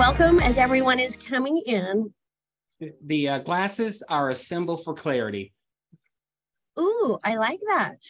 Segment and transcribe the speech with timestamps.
[0.00, 2.10] welcome as everyone is coming in.
[3.04, 5.52] The uh, glasses are a symbol for clarity.
[6.78, 8.02] Ooh, I like that.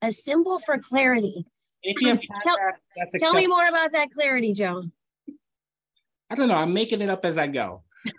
[0.00, 1.44] A symbol for clarity.
[1.82, 2.56] If you have tell,
[3.18, 4.84] tell me more about that clarity, Joe.
[6.30, 6.56] I don't know.
[6.56, 7.82] I'm making it up as I go.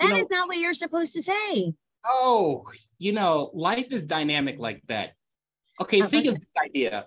[0.00, 1.72] Uh, that is not what you're supposed to say.
[2.04, 2.64] Oh,
[2.98, 5.12] you know, life is dynamic like that.
[5.80, 6.34] Okay, oh, think okay.
[6.34, 7.06] of this idea.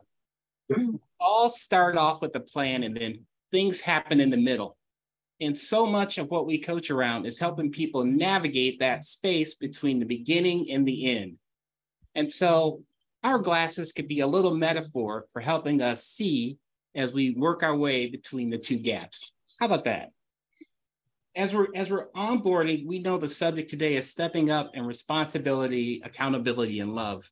[1.19, 4.75] All start off with a plan and then things happen in the middle.
[5.39, 9.99] And so much of what we coach around is helping people navigate that space between
[9.99, 11.37] the beginning and the end.
[12.15, 12.83] And so
[13.23, 16.57] our glasses could be a little metaphor for helping us see
[16.95, 19.31] as we work our way between the two gaps.
[19.57, 20.09] How about that?
[21.33, 26.01] As we're as we're onboarding, we know the subject today is stepping up and responsibility,
[26.03, 27.31] accountability, and love.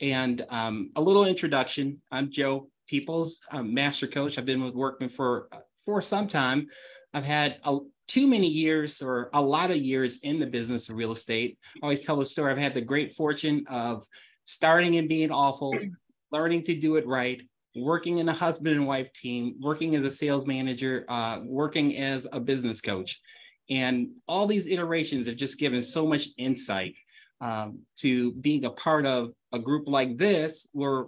[0.00, 2.02] And um, a little introduction.
[2.10, 3.40] I'm Joe Peoples.
[3.50, 4.36] I'm master coach.
[4.36, 5.48] I've been with Workman for
[5.86, 6.66] for some time.
[7.14, 10.96] I've had a, too many years or a lot of years in the business of
[10.96, 11.56] real estate.
[11.76, 12.52] I always tell the story.
[12.52, 14.04] I've had the great fortune of
[14.44, 15.74] starting and being awful,
[16.32, 17.40] learning to do it right,
[17.74, 22.28] working in a husband and wife team, working as a sales manager, uh, working as
[22.30, 23.22] a business coach.
[23.70, 26.94] And all these iterations have just given so much insight
[27.40, 31.06] um, to being a part of a group like this, where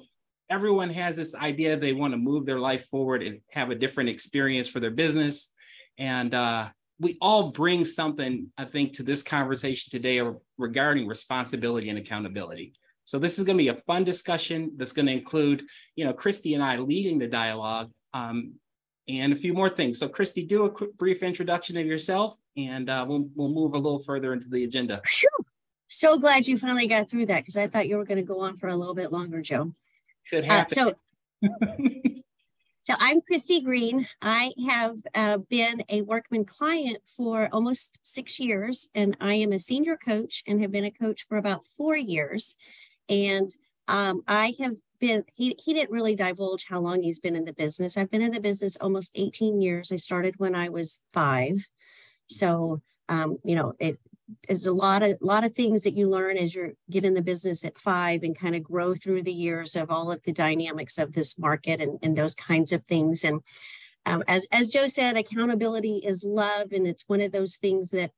[0.51, 4.11] everyone has this idea they want to move their life forward and have a different
[4.11, 5.53] experience for their business.
[5.99, 10.23] And uh, we all bring something, I think, to this conversation today
[10.59, 12.75] regarding responsibility and accountability.
[13.05, 15.65] So this is going to be a fun discussion that's going to include,
[15.97, 18.55] you know, Christy and I leading the dialogue um,
[19.09, 19.99] and a few more things.
[19.99, 23.79] So Christy, do a quick, brief introduction of yourself and uh, we'll, we'll move a
[23.79, 25.03] little further into the agenda.
[25.87, 28.41] So glad you finally got through that because I thought you were going to go
[28.41, 29.75] on for a little bit longer, Joe.
[30.31, 30.79] Could happen.
[30.79, 30.93] Uh,
[31.43, 31.51] so,
[32.83, 34.07] so I'm Christy Green.
[34.23, 39.59] I have uh, been a Workman client for almost six years, and I am a
[39.59, 42.57] senior coach and have been a coach for about four years.
[43.09, 43.51] And
[43.89, 47.53] um, I have been, he, he didn't really divulge how long he's been in the
[47.53, 47.97] business.
[47.97, 49.93] I've been in the business almost 18 years.
[49.93, 51.57] I started when I was five.
[52.27, 53.99] So, um, you know, it,
[54.47, 57.23] there's a lot of lot of things that you learn as you get in the
[57.23, 60.99] business at five and kind of grow through the years of all of the dynamics
[60.99, 63.41] of this market and, and those kinds of things and
[64.07, 68.11] um, as as joe said accountability is love and it's one of those things that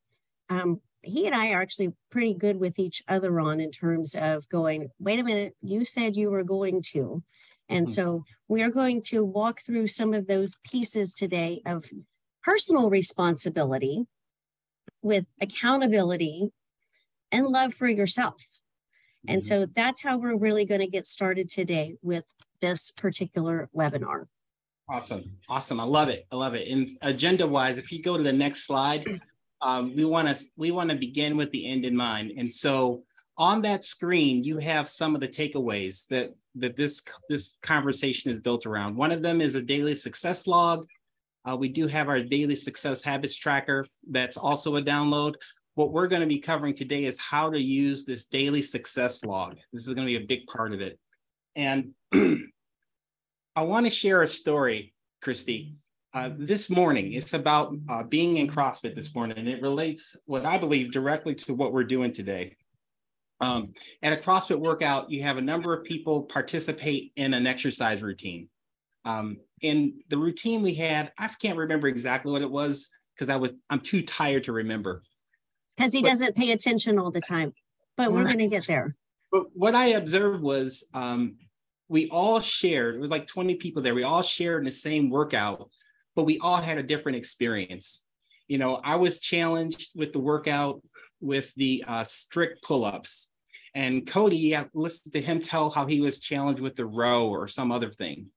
[0.49, 4.49] um, he and I are actually pretty good with each other on in terms of
[4.49, 7.23] going, wait a minute, you said you were going to.
[7.69, 7.93] And mm-hmm.
[7.93, 11.89] so we are going to walk through some of those pieces today of
[12.43, 14.07] personal responsibility
[15.07, 16.51] with accountability
[17.31, 18.45] and love for yourself.
[19.29, 19.49] And mm-hmm.
[19.49, 22.25] so that's how we're really going to get started today with
[22.61, 24.25] this particular webinar.
[24.89, 25.31] Awesome.
[25.49, 25.81] Awesome.
[25.81, 26.27] I love it.
[26.31, 26.69] I love it.
[26.69, 29.05] And agenda wise, if you go to the next slide,
[29.63, 32.33] um, we want to we want to begin with the end in mind.
[32.37, 33.05] And so
[33.39, 38.41] on that screen, you have some of the takeaways that that this this conversation is
[38.41, 38.97] built around.
[38.97, 40.87] One of them is a daily success log.
[41.47, 43.87] Uh, we do have our daily success habits tracker.
[44.11, 45.35] That's also a download.
[45.75, 49.57] What we're going to be covering today is how to use this daily success log.
[49.73, 50.99] This is going to be a big part of it.
[51.55, 55.77] And I want to share a story, Christy,
[56.15, 57.13] uh, this morning.
[57.13, 61.35] It's about uh, being in CrossFit this morning, and it relates what I believe directly
[61.35, 62.57] to what we're doing today.
[63.41, 68.03] Um, at a CrossFit workout, you have a number of people participate in an exercise
[68.03, 68.49] routine.
[69.05, 73.37] Um, in the routine we had, I can't remember exactly what it was because I
[73.37, 75.03] was I'm too tired to remember.
[75.77, 77.53] Because he but, doesn't pay attention all the time,
[77.97, 78.97] but we're going to get there.
[79.33, 81.37] But what I observed was um,
[81.89, 82.95] we all shared.
[82.95, 83.95] It was like 20 people there.
[83.95, 85.69] We all shared in the same workout,
[86.15, 88.07] but we all had a different experience.
[88.49, 90.81] You know, I was challenged with the workout
[91.21, 93.31] with the uh, strict pull-ups,
[93.75, 97.49] and Cody, I listened to him tell how he was challenged with the row or
[97.49, 98.29] some other thing.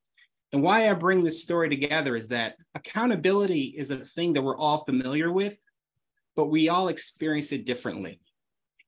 [0.52, 4.58] And why I bring this story together is that accountability is a thing that we're
[4.58, 5.58] all familiar with,
[6.36, 8.20] but we all experience it differently.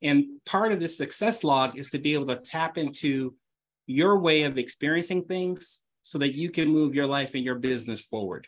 [0.02, 3.36] And part of the success log is to be able to tap into
[3.86, 8.02] your way of experiencing things so that you can move your life and your business
[8.02, 8.48] forward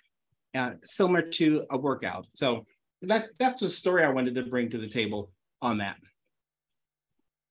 [0.56, 2.28] uh, similar to a workout.
[2.32, 2.66] So
[3.04, 5.98] that, that's the story I wanted to bring to the table on that.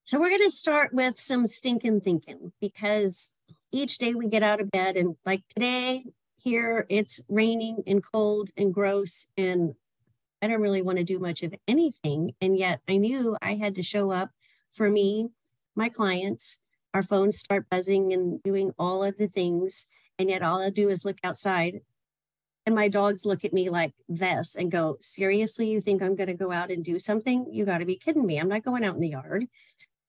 [0.04, 3.30] So we're going to start with some stinking thinking because
[3.72, 6.04] each day we get out of bed and like today
[6.36, 9.74] here it's raining and cold and gross and
[10.42, 12.34] I don't really want to do much of anything.
[12.40, 14.30] And yet I knew I had to show up
[14.72, 15.28] for me,
[15.76, 16.58] my clients,
[16.92, 19.86] our phones start buzzing and doing all of the things.
[20.18, 21.80] And yet all I do is look outside
[22.66, 26.28] and my dogs look at me like this and go, Seriously, you think I'm going
[26.28, 27.46] to go out and do something?
[27.50, 28.38] You got to be kidding me.
[28.38, 29.46] I'm not going out in the yard.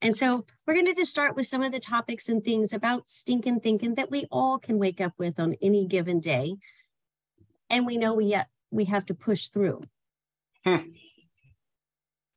[0.04, 3.10] And so we're going to just start with some of the topics and things about
[3.10, 6.58] stinking thinking that we all can wake up with on any given day.
[7.70, 9.84] And we know we yet we have to push through.
[10.66, 10.92] Hmm.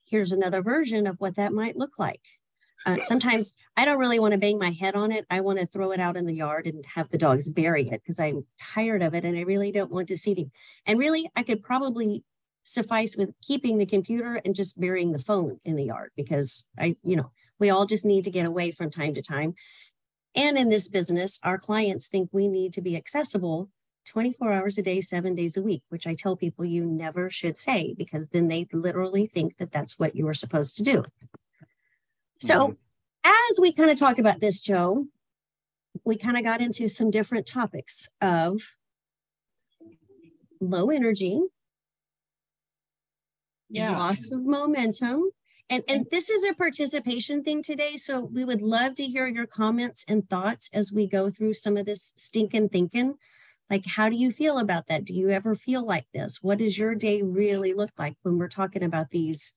[0.04, 2.20] Here's another version of what that might look like.
[2.84, 5.26] Uh, sometimes I don't really want to bang my head on it.
[5.28, 8.02] I want to throw it out in the yard and have the dogs bury it
[8.02, 10.52] because I'm tired of it and I really don't want to see them.
[10.84, 12.22] And really, I could probably
[12.62, 16.96] suffice with keeping the computer and just burying the phone in the yard because I,
[17.02, 19.55] you know, we all just need to get away from time to time.
[20.35, 23.70] And in this business, our clients think we need to be accessible
[24.06, 27.56] 24 hours a day, seven days a week, which I tell people you never should
[27.56, 31.05] say because then they literally think that that's what you are supposed to do.
[32.38, 33.31] So, mm-hmm.
[33.50, 35.06] as we kind of talked about this, Joe,
[36.05, 38.61] we kind of got into some different topics of
[40.61, 41.41] low energy,
[43.69, 43.97] yeah.
[43.97, 45.31] loss of momentum.
[45.68, 47.96] And, and this is a participation thing today.
[47.96, 51.76] So we would love to hear your comments and thoughts as we go through some
[51.76, 53.14] of this stinking thinking.
[53.68, 55.04] Like, how do you feel about that?
[55.04, 56.40] Do you ever feel like this?
[56.40, 59.54] What does your day really look like when we're talking about these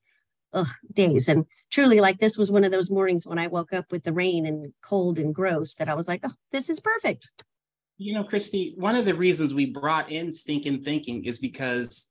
[0.53, 1.27] ugh, days.
[1.27, 4.13] And truly, like this was one of those mornings when I woke up with the
[4.13, 7.31] rain and cold and gross that I was like, oh, this is perfect.
[7.97, 12.07] You know, Christy, one of the reasons we brought in stinking thinking is because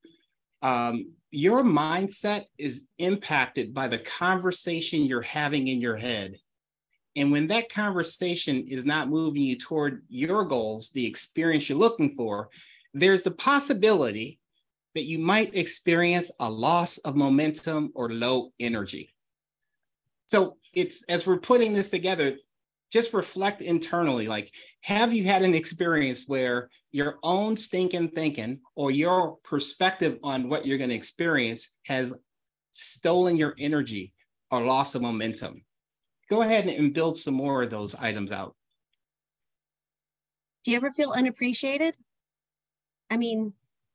[0.61, 6.37] um, your mindset is impacted by the conversation you're having in your head.
[7.17, 12.15] And when that conversation is not moving you toward your goals, the experience you're looking
[12.15, 12.49] for,
[12.95, 14.39] there's the possibility
[14.95, 19.15] that you might experience a loss of momentum or low energy.
[20.27, 22.37] So it's as we're putting this together,
[22.91, 24.51] just reflect internally like
[24.83, 30.67] have you had an experience where your own stinking thinking or your perspective on what
[30.67, 32.15] you're going to experience has
[32.73, 34.13] stolen your energy
[34.51, 35.63] or loss of momentum?
[36.31, 38.55] Go ahead and build some more of those items out.
[40.65, 41.97] Do you ever feel unappreciated?
[43.11, 43.53] I mean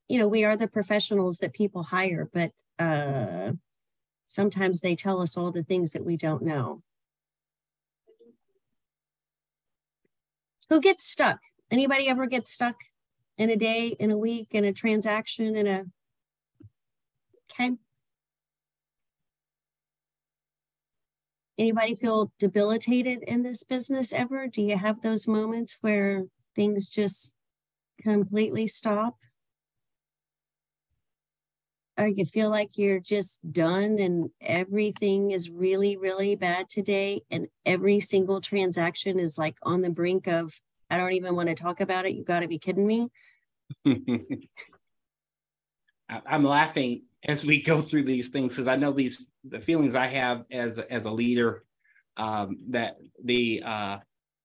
[0.08, 3.52] you know, we are the professionals that people hire, but uh,
[4.26, 6.82] sometimes they tell us all the things that we don't know.
[10.70, 11.40] Who gets stuck?
[11.70, 12.76] Anybody ever get stuck
[13.36, 15.84] in a day, in a week, in a transaction, in a
[17.50, 17.76] okay?
[21.56, 24.48] Anybody feel debilitated in this business ever?
[24.48, 26.24] Do you have those moments where
[26.56, 27.34] things just
[28.02, 29.16] completely stop?
[31.96, 37.46] Or you feel like you're just done and everything is really, really bad today, and
[37.64, 40.52] every single transaction is like on the brink of,
[40.90, 42.14] I don't even want to talk about it.
[42.14, 43.10] You got to be kidding me.
[46.08, 50.06] I'm laughing as we go through these things because I know these the feelings I
[50.06, 51.64] have as as a leader
[52.16, 53.98] um, that the uh,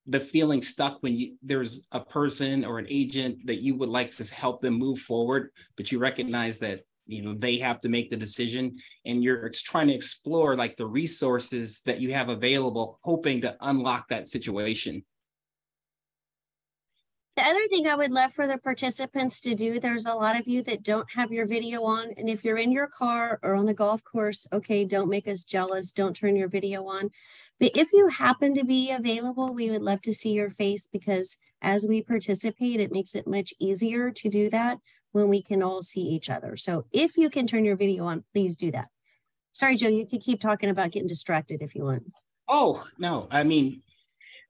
[0.08, 4.12] the feeling stuck when you, there's a person or an agent that you would like
[4.12, 8.10] to help them move forward, but you recognize that you know they have to make
[8.10, 13.42] the decision and you're trying to explore like the resources that you have available hoping
[13.42, 15.04] to unlock that situation
[17.36, 20.46] the other thing I would love for the participants to do, there's a lot of
[20.46, 22.12] you that don't have your video on.
[22.18, 25.46] And if you're in your car or on the golf course, okay, don't make us
[25.46, 25.94] jealous.
[25.94, 27.10] Don't turn your video on.
[27.58, 31.38] But if you happen to be available, we would love to see your face because
[31.62, 34.80] as we participate, it makes it much easier to do that
[35.12, 36.56] when we can all see each other.
[36.56, 38.88] So if you can turn your video on, please do that.
[39.52, 42.04] Sorry, Joe, you can keep talking about getting distracted if you want.
[42.48, 43.28] Oh, no.
[43.32, 43.82] I mean,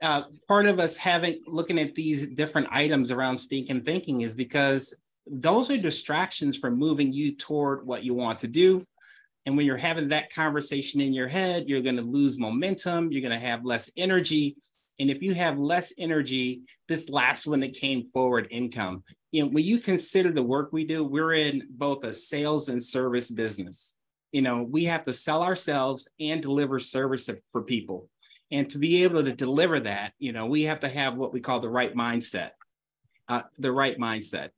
[0.01, 4.95] uh, part of us having looking at these different items around stinking thinking is because
[5.25, 8.85] those are distractions from moving you toward what you want to do.
[9.45, 13.21] And when you're having that conversation in your head, you're going to lose momentum, you're
[13.21, 14.57] going to have less energy.
[14.99, 19.50] And if you have less energy, this last one that came forward income you know,
[19.50, 23.95] when you consider the work we do, we're in both a sales and service business.
[24.31, 28.09] You know, we have to sell ourselves and deliver service for people.
[28.51, 31.39] And to be able to deliver that, you know, we have to have what we
[31.39, 32.51] call the right mindset.
[33.27, 34.50] Uh, the right mindset.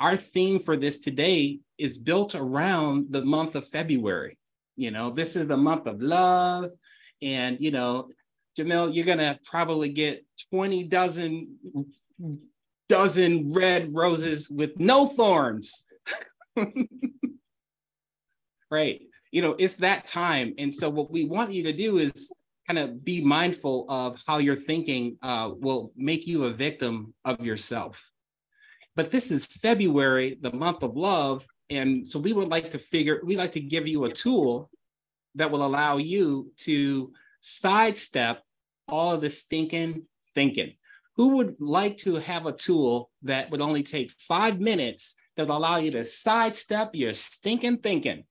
[0.00, 4.38] Our theme for this today is built around the month of February.
[4.76, 6.70] You know, this is the month of love.
[7.20, 8.08] And, you know,
[8.58, 11.58] Jamil, you're going to probably get 20 dozen
[12.88, 15.84] dozen red roses with no thorns.
[18.70, 19.00] right.
[19.32, 20.54] You know, it's that time.
[20.58, 22.30] And so, what we want you to do is
[22.66, 27.44] kind of be mindful of how your thinking uh, will make you a victim of
[27.44, 28.02] yourself.
[28.96, 31.44] but this is February, the month of love.
[31.68, 34.70] And so we would like to figure, we like to give you a tool
[35.34, 38.42] that will allow you to sidestep
[38.86, 40.74] all of the stinking thinking.
[41.16, 45.56] Who would like to have a tool that would only take five minutes that will
[45.56, 48.24] allow you to sidestep your stinking thinking?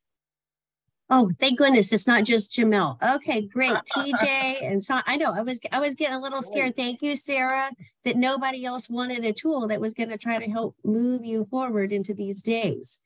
[1.09, 2.97] Oh, thank goodness it's not just Jamel.
[3.15, 3.73] Okay, great.
[3.95, 6.75] TJ and so I know I was I was getting a little scared.
[6.75, 7.69] Thank you, Sarah,
[8.03, 11.45] that nobody else wanted a tool that was going to try to help move you
[11.45, 13.02] forward into these days.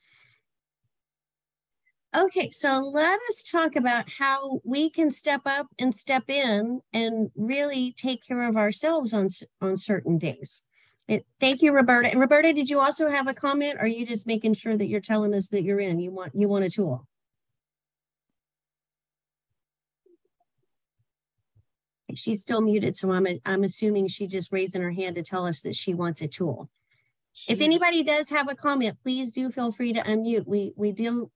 [2.17, 7.29] Okay, so let us talk about how we can step up and step in and
[7.36, 9.27] really take care of ourselves on
[9.62, 10.63] on certain days.
[11.39, 12.09] Thank you, Roberta.
[12.09, 13.75] And Roberta, did you also have a comment?
[13.75, 16.00] Or are you just making sure that you're telling us that you're in?
[16.00, 17.07] You want you want a tool?
[22.15, 25.62] She's still muted, so I'm I'm assuming she just raising her hand to tell us
[25.62, 26.69] that she wants a tool.
[27.47, 30.47] If anybody does have a comment, please do feel free to unmute.
[30.47, 31.29] We we do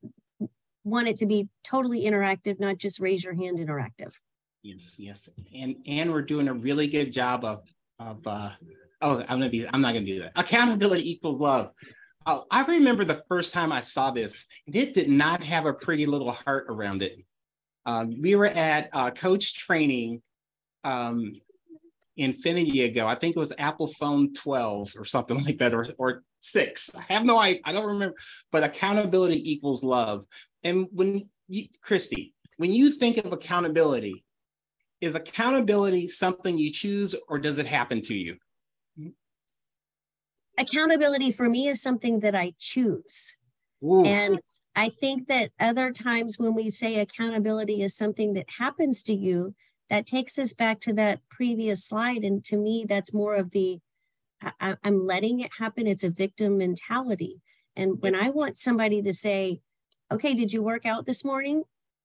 [0.83, 4.13] want it to be totally interactive, not just raise your hand interactive.
[4.63, 7.67] Yes, yes, and and we're doing a really good job of
[7.99, 8.25] of.
[8.25, 8.51] uh
[9.03, 9.67] Oh, I'm gonna be.
[9.67, 10.33] I'm not gonna do that.
[10.35, 11.71] Accountability equals love.
[12.27, 14.47] Oh, I remember the first time I saw this.
[14.67, 17.19] and It did not have a pretty little heart around it.
[17.85, 20.21] Um, we were at uh, coach training
[20.83, 21.33] um,
[22.15, 23.07] infinity ago.
[23.07, 26.91] I think it was Apple Phone 12 or something like that, or, or six.
[26.95, 27.61] I have no idea.
[27.63, 28.15] I don't remember.
[28.51, 30.25] But accountability equals love.
[30.63, 34.25] And when you, Christy, when you think of accountability,
[34.99, 38.37] is accountability something you choose or does it happen to you?
[40.59, 43.37] Accountability for me is something that I choose.
[43.83, 44.05] Ooh.
[44.05, 44.39] And
[44.75, 49.55] I think that other times when we say accountability is something that happens to you,
[49.89, 52.23] that takes us back to that previous slide.
[52.23, 53.79] And to me, that's more of the
[54.59, 55.87] I, am letting it happen.
[55.87, 57.41] It's a victim mentality.
[57.75, 59.61] And when I want somebody to say,
[60.11, 61.63] okay, did you work out this morning?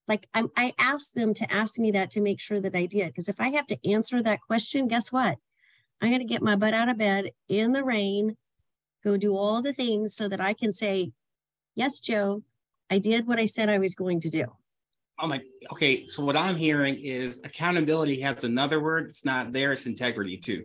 [0.09, 3.09] Like I'm, I ask them to ask me that to make sure that I did.
[3.09, 5.39] Because if I have to answer that question, guess what?
[6.01, 8.37] I'm going to get my butt out of bed in the rain,
[9.03, 11.13] go do all the things so that I can say,
[11.75, 12.43] yes, Joe,
[12.91, 14.45] I did what I said I was going to do.
[15.19, 15.41] Oh my,
[15.73, 16.07] okay.
[16.07, 19.07] So what I'm hearing is accountability has another word.
[19.09, 19.73] It's not there.
[19.73, 20.65] It's integrity too.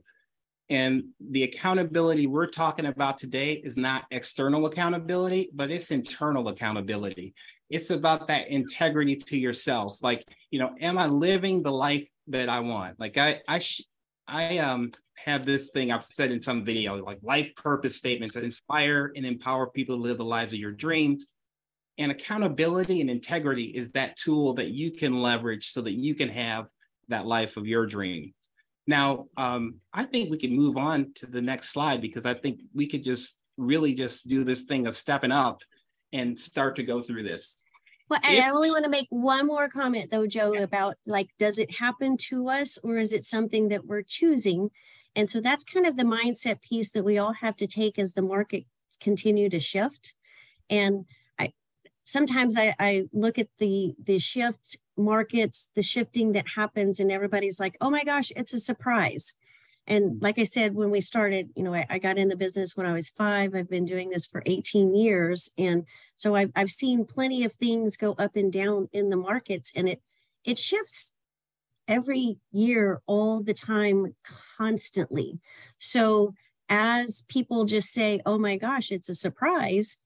[0.71, 7.33] And the accountability we're talking about today is not external accountability, but it's internal accountability.
[7.69, 10.01] It's about that integrity to yourselves.
[10.01, 12.99] Like, you know, am I living the life that I want?
[12.99, 13.61] Like I, I,
[14.27, 18.43] I um have this thing I've said in some video, like life purpose statements that
[18.43, 21.31] inspire and empower people to live the lives of your dreams
[21.97, 26.29] and accountability and integrity is that tool that you can leverage so that you can
[26.29, 26.65] have
[27.09, 28.33] that life of your dreams.
[28.87, 32.61] Now, um, I think we can move on to the next slide because I think
[32.73, 35.61] we could just really just do this thing of stepping up
[36.13, 37.63] and start to go through this.
[38.09, 41.57] Well, if, I only want to make one more comment though, Joe, about like, does
[41.57, 44.69] it happen to us or is it something that we're choosing?
[45.15, 48.13] And so that's kind of the mindset piece that we all have to take as
[48.13, 48.65] the market
[48.99, 50.13] continue to shift.
[50.69, 51.05] And
[52.03, 57.59] sometimes I, I look at the the shift markets, the shifting that happens, and everybody's
[57.59, 59.35] like, oh my gosh, it's a surprise.
[59.87, 60.23] And mm.
[60.23, 62.85] like I said, when we started, you know, I, I, got in the business when
[62.85, 63.55] I was five.
[63.55, 65.49] I've been doing this for 18 years.
[65.57, 69.71] And so I've, I've seen plenty of things go up and down in the markets
[69.75, 70.01] and it,
[70.43, 71.13] it shifts
[71.87, 74.15] every year, all the time,
[74.57, 75.39] constantly.
[75.79, 76.35] So
[76.69, 79.97] as people just say, oh my gosh, it's a surprise,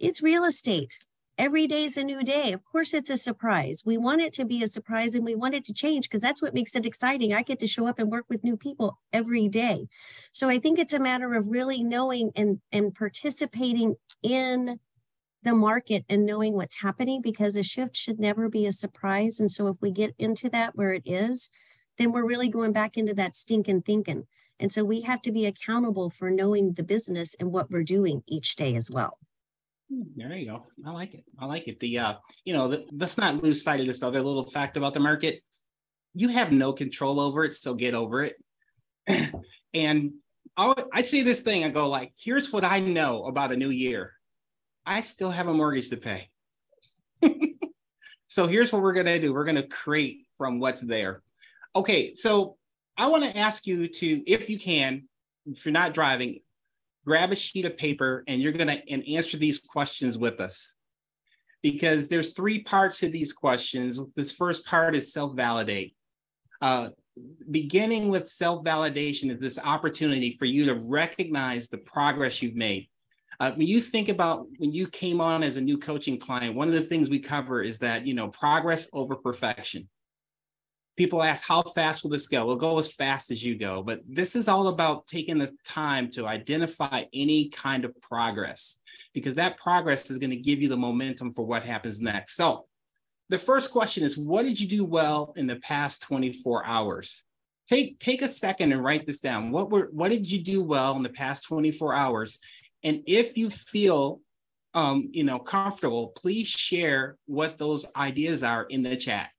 [0.00, 0.96] it's real estate
[1.38, 2.52] every day is a new day.
[2.52, 3.82] Of course, it's a surprise.
[3.84, 6.42] We want it to be a surprise and we want it to change because that's
[6.42, 7.32] what makes it exciting.
[7.32, 9.88] I get to show up and work with new people every day.
[10.32, 14.78] So I think it's a matter of really knowing and, and participating in
[15.42, 19.40] the market and knowing what's happening because a shift should never be a surprise.
[19.40, 21.50] And so if we get into that where it is,
[21.98, 24.26] then we're really going back into that stinking thinking.
[24.60, 28.22] And so we have to be accountable for knowing the business and what we're doing
[28.28, 29.18] each day as well.
[30.16, 30.66] There you go.
[30.86, 31.24] I like it.
[31.38, 31.78] I like it.
[31.80, 34.94] The uh, you know, the, let's not lose sight of this other little fact about
[34.94, 35.42] the market.
[36.14, 38.36] You have no control over it, so get over it.
[39.74, 40.12] and
[40.56, 41.64] I I'd say this thing.
[41.64, 44.12] I go like, here's what I know about a new year.
[44.86, 46.28] I still have a mortgage to pay.
[48.28, 49.34] so here's what we're gonna do.
[49.34, 51.22] We're gonna create from what's there.
[51.76, 52.56] Okay, so
[52.96, 55.08] I want to ask you to, if you can,
[55.46, 56.40] if you're not driving,
[57.04, 60.74] grab a sheet of paper and you're going to and answer these questions with us
[61.62, 65.94] because there's three parts to these questions this first part is self-validate
[66.62, 66.88] uh,
[67.50, 72.88] beginning with self validation is this opportunity for you to recognize the progress you've made.
[73.40, 76.68] Uh, when you think about when you came on as a new coaching client, one
[76.68, 79.88] of the things we cover is that, you know, progress over perfection.
[80.96, 82.46] People ask, how fast will this go?
[82.46, 83.82] We'll go as fast as you go.
[83.82, 88.78] But this is all about taking the time to identify any kind of progress
[89.14, 92.36] because that progress is going to give you the momentum for what happens next.
[92.36, 92.66] So,
[93.32, 97.24] the first question is what did you do well in the past 24 hours
[97.66, 100.96] take take a second and write this down what were what did you do well
[100.96, 102.38] in the past 24 hours
[102.82, 104.20] and if you feel
[104.74, 109.30] um, you know comfortable please share what those ideas are in the chat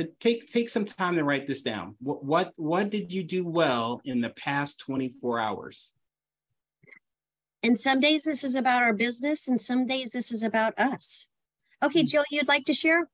[0.00, 1.94] but take take some time to write this down.
[2.00, 5.92] What what what did you do well in the past 24 hours?
[7.62, 11.26] And some days this is about our business and some days this is about us.
[11.82, 12.06] Okay hmm.
[12.06, 13.10] jill you'd like to share?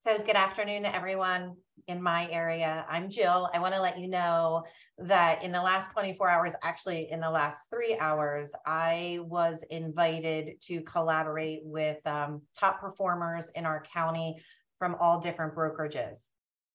[0.00, 1.58] So good afternoon to everyone
[1.88, 2.84] in my area.
[2.88, 3.48] I'm Jill.
[3.52, 4.62] I want to let you know
[4.98, 10.60] that in the last 24 hours, actually in the last three hours, I was invited
[10.62, 14.36] to collaborate with um, top performers in our county
[14.78, 16.18] from all different brokerages.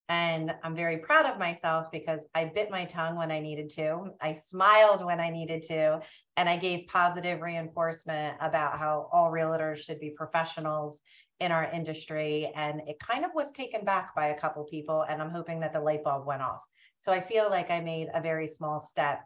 [0.10, 4.12] And I'm very proud of myself because I bit my tongue when I needed to.
[4.22, 6.02] I smiled when I needed to.
[6.36, 11.02] And I gave positive reinforcement about how all realtors should be professionals
[11.40, 12.52] in our industry.
[12.54, 15.06] And it kind of was taken back by a couple people.
[15.08, 16.62] And I'm hoping that the light bulb went off.
[17.00, 19.24] So I feel like I made a very small step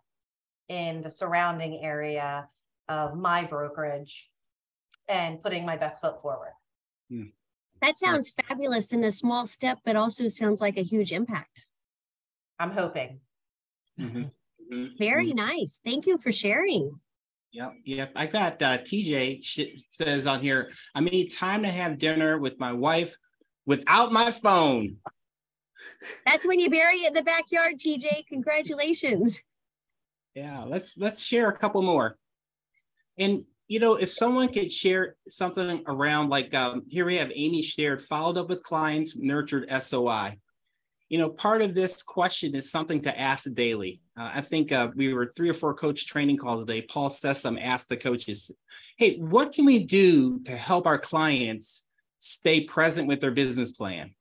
[0.69, 2.47] in the surrounding area
[2.87, 4.29] of my brokerage
[5.07, 6.53] and putting my best foot forward.
[7.09, 7.23] Hmm.
[7.81, 11.67] That sounds fabulous in a small step, but also sounds like a huge impact.
[12.59, 13.19] I'm hoping.
[13.99, 14.23] Mm-hmm.
[14.73, 14.97] Mm-hmm.
[14.97, 15.37] Very mm-hmm.
[15.37, 15.79] nice.
[15.83, 16.99] Thank you for sharing.
[17.51, 18.11] Yep, yep.
[18.15, 19.43] I got uh, TJ
[19.89, 20.71] says on here.
[20.93, 23.15] I made time to have dinner with my wife
[23.65, 24.97] without my phone.
[26.25, 28.27] That's when you bury it in the backyard, TJ.
[28.27, 29.41] Congratulations.
[30.35, 32.17] Yeah, let's let's share a couple more.
[33.17, 37.61] And you know, if someone could share something around like um, here we have Amy
[37.61, 40.37] shared, followed up with clients, nurtured SOI
[41.09, 44.01] you know, part of this question is something to ask daily.
[44.17, 46.81] Uh, I think uh, we were three or four coach training calls today.
[46.81, 48.51] Paul Sessom asked the coaches,
[48.97, 51.85] "Hey, what can we do to help our clients
[52.19, 54.13] stay present with their business plan?"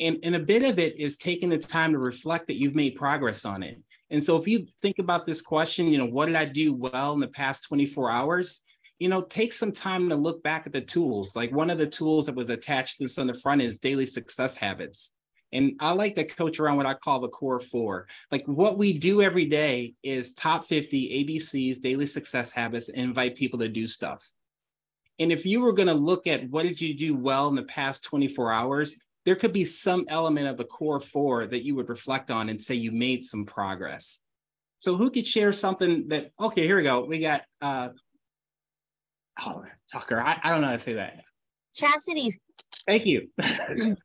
[0.00, 2.96] And, and a bit of it is taking the time to reflect that you've made
[2.96, 3.78] progress on it.
[4.10, 7.12] And so, if you think about this question, you know, what did I do well
[7.12, 8.62] in the past 24 hours?
[8.98, 11.34] You know, take some time to look back at the tools.
[11.34, 14.06] Like one of the tools that was attached to this on the front is daily
[14.06, 15.12] success habits
[15.52, 18.06] and I like to coach around what I call the core four.
[18.30, 23.36] Like what we do every day is top 50 ABCs, daily success habits, and invite
[23.36, 24.24] people to do stuff.
[25.18, 27.64] And if you were going to look at what did you do well in the
[27.64, 28.96] past 24 hours,
[29.26, 32.60] there could be some element of the core four that you would reflect on and
[32.60, 34.20] say you made some progress.
[34.78, 37.04] So who could share something that, okay, here we go.
[37.04, 37.90] We got, uh,
[39.44, 40.20] oh, Tucker.
[40.20, 41.20] I, I don't know how to say that.
[41.74, 42.32] Chastity.
[42.86, 43.28] Thank you.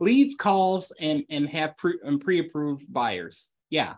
[0.00, 3.94] leads calls and and have pre, and pre-approved buyers yeah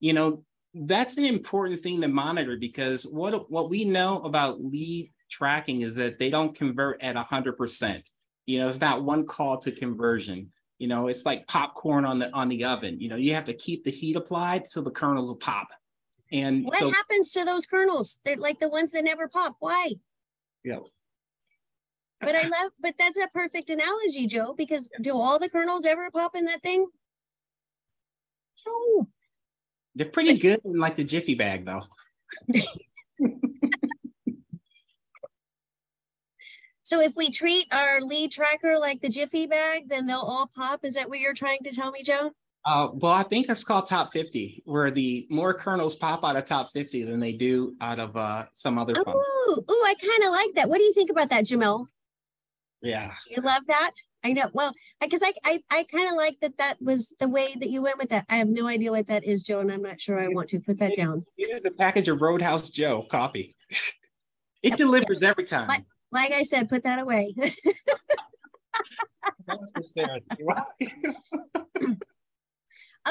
[0.00, 0.42] you know
[0.74, 5.94] that's an important thing to monitor because what what we know about lead tracking is
[5.94, 8.02] that they don't convert at 100%
[8.46, 10.50] you know it's not one call to conversion.
[10.78, 13.00] You know it's like popcorn on the on the oven.
[13.00, 15.68] You know you have to keep the heat applied so the kernels will pop.
[16.32, 18.18] And what so, happens to those kernels?
[18.24, 19.56] They're like the ones that never pop.
[19.60, 19.92] Why?
[20.64, 20.78] Yeah.
[22.20, 26.10] But I love, but that's a perfect analogy, Joe, because do all the kernels ever
[26.10, 26.86] pop in that thing?
[28.66, 29.08] No.
[29.94, 31.82] They're pretty good in like the Jiffy bag, though.
[36.84, 40.84] so if we treat our lead tracker like the Jiffy bag, then they'll all pop.
[40.84, 42.30] Is that what you're trying to tell me, Joe?
[42.66, 46.44] Uh, well, I think it's called top 50, where the more kernels pop out of
[46.44, 48.94] top 50 than they do out of uh, some other.
[48.96, 50.68] Oh, ooh, I kind of like that.
[50.68, 51.86] What do you think about that, Jamel?
[52.82, 53.12] Yeah.
[53.30, 53.92] You love that?
[54.22, 54.50] I know.
[54.52, 57.80] Well, because I, I, I kind of like that that was the way that you
[57.80, 58.26] went with that.
[58.28, 60.60] I have no idea what that is, Joe, and I'm not sure I want to
[60.60, 61.24] put that down.
[61.38, 63.56] It is a package of Roadhouse Joe coffee.
[64.62, 65.68] it delivers every time.
[65.68, 67.34] Like, like I said, put that away.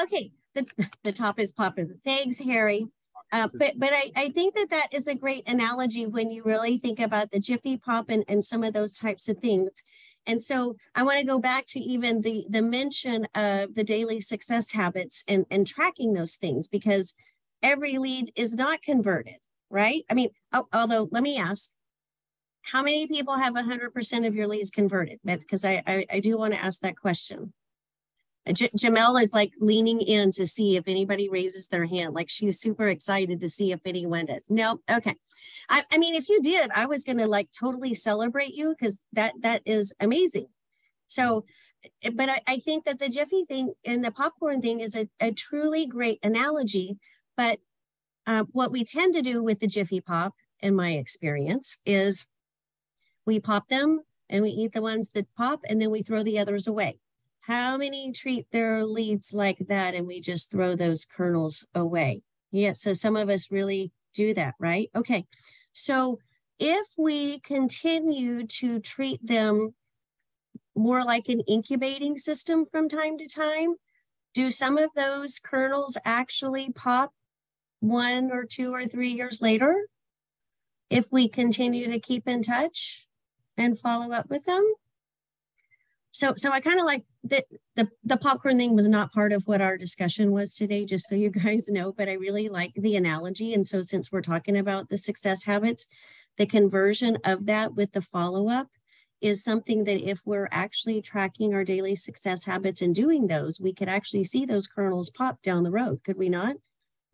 [0.02, 0.66] okay, the,
[1.04, 1.94] the top is popping.
[2.04, 2.88] Thanks, Harry.
[3.32, 6.78] Uh, but but I, I think that that is a great analogy when you really
[6.78, 9.70] think about the Jiffy Pop and, and some of those types of things.
[10.26, 14.20] And so I want to go back to even the, the mention of the daily
[14.20, 17.14] success habits and, and tracking those things because
[17.62, 19.36] every lead is not converted,
[19.68, 20.04] right?
[20.08, 20.30] I mean,
[20.72, 21.72] although let me ask,
[22.64, 25.20] how many people have 100% of your leads converted?
[25.24, 27.52] Because I, I, I do want to ask that question.
[28.52, 32.14] J- Jamel is like leaning in to see if anybody raises their hand.
[32.14, 34.46] Like she's super excited to see if anyone does.
[34.50, 35.14] No, okay.
[35.68, 39.34] I, I mean, if you did, I was gonna like totally celebrate you because that
[39.40, 40.48] that is amazing.
[41.06, 41.46] So,
[42.02, 45.08] eh, but I, I think that the Jiffy thing and the popcorn thing is a,
[45.20, 46.98] a truly great analogy.
[47.36, 47.60] But
[48.26, 52.26] uh, what we tend to do with the Jiffy Pop, in my experience, is
[53.26, 56.38] we pop them and we eat the ones that pop and then we throw the
[56.38, 56.98] others away.
[57.40, 62.22] How many treat their leads like that and we just throw those kernels away?
[62.50, 64.90] Yeah, so some of us really do that, right?
[64.94, 65.26] Okay,
[65.72, 66.18] so
[66.58, 69.74] if we continue to treat them
[70.74, 73.74] more like an incubating system from time to time,
[74.32, 77.12] do some of those kernels actually pop
[77.80, 79.86] one or two or three years later
[80.90, 83.06] if we continue to keep in touch
[83.56, 84.64] and follow up with them?
[86.10, 87.42] So, so I kind of like the,
[87.74, 91.16] the the popcorn thing was not part of what our discussion was today, just so
[91.16, 91.92] you guys know.
[91.92, 95.86] But I really like the analogy, and so since we're talking about the success habits,
[96.38, 98.68] the conversion of that with the follow up
[99.20, 103.72] is something that if we're actually tracking our daily success habits and doing those, we
[103.72, 106.04] could actually see those kernels pop down the road.
[106.04, 106.56] Could we not?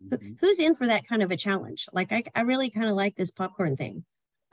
[0.07, 0.33] Mm-hmm.
[0.40, 1.87] Who's in for that kind of a challenge?
[1.92, 4.05] Like I, I really kind of like this popcorn thing.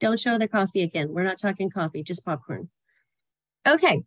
[0.00, 1.12] Don't show the coffee again.
[1.12, 2.68] We're not talking coffee, just popcorn.
[3.66, 4.02] Okay.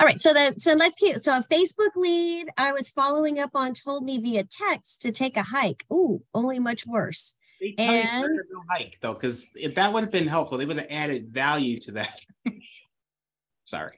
[0.00, 0.18] All right.
[0.18, 4.04] So that so let's keep so a Facebook lead I was following up on told
[4.04, 5.84] me via text to take a hike.
[5.92, 7.36] Ooh, only much worse.
[7.60, 10.86] They and no hike though, because if that would have been helpful, they would have
[10.90, 12.20] added value to that.
[13.64, 13.88] Sorry.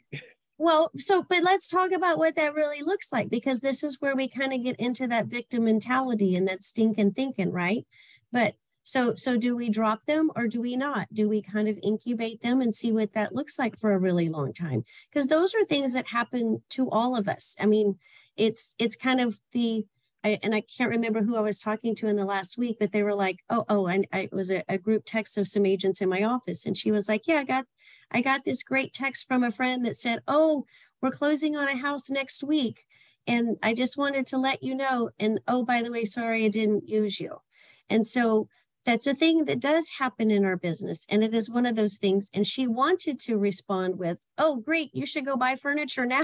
[0.59, 4.17] Well, so but let's talk about what that really looks like because this is where
[4.17, 7.87] we kind of get into that victim mentality and that stinking thinking, right?
[8.33, 8.55] But
[8.87, 11.09] so, so do we drop them or do we not?
[11.13, 14.29] Do we kind of incubate them and see what that looks like for a really
[14.29, 14.85] long time?
[15.11, 17.57] Because those are things that happen to all of us.
[17.61, 17.99] I mean,
[18.37, 19.87] it's it's kind of the
[20.23, 22.93] I, and I can't remember who I was talking to in the last week, but
[22.93, 25.67] they were like, "Oh, oh," and I, it was a, a group text of some
[25.67, 27.67] agents in my office, and she was like, "Yeah, I got,
[28.13, 30.65] I got this great text from a friend that said, "Oh,
[31.03, 32.87] we're closing on a house next week,
[33.27, 36.49] and I just wanted to let you know." And oh, by the way, sorry I
[36.49, 37.41] didn't use you.
[37.91, 38.49] And so
[38.87, 41.05] that's a thing that does happen in our business.
[41.11, 42.31] And it is one of those things.
[42.33, 46.23] And she wanted to respond with, Oh, great, you should go buy furniture now.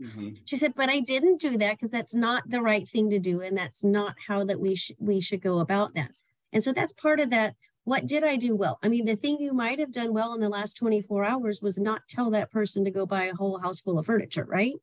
[0.00, 0.28] Mm-hmm.
[0.44, 3.40] She said, but I didn't do that because that's not the right thing to do.
[3.40, 6.12] And that's not how that we should we should go about that.
[6.52, 7.54] And so that's part of that.
[7.84, 8.78] What did I do well?
[8.82, 11.78] I mean, the thing you might have done well in the last 24 hours was
[11.78, 14.74] not tell that person to go buy a whole house full of furniture, right?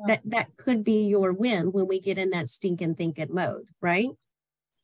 [0.00, 0.06] Yeah.
[0.06, 4.08] That that could be your win when we get in that stinking thinking mode, right?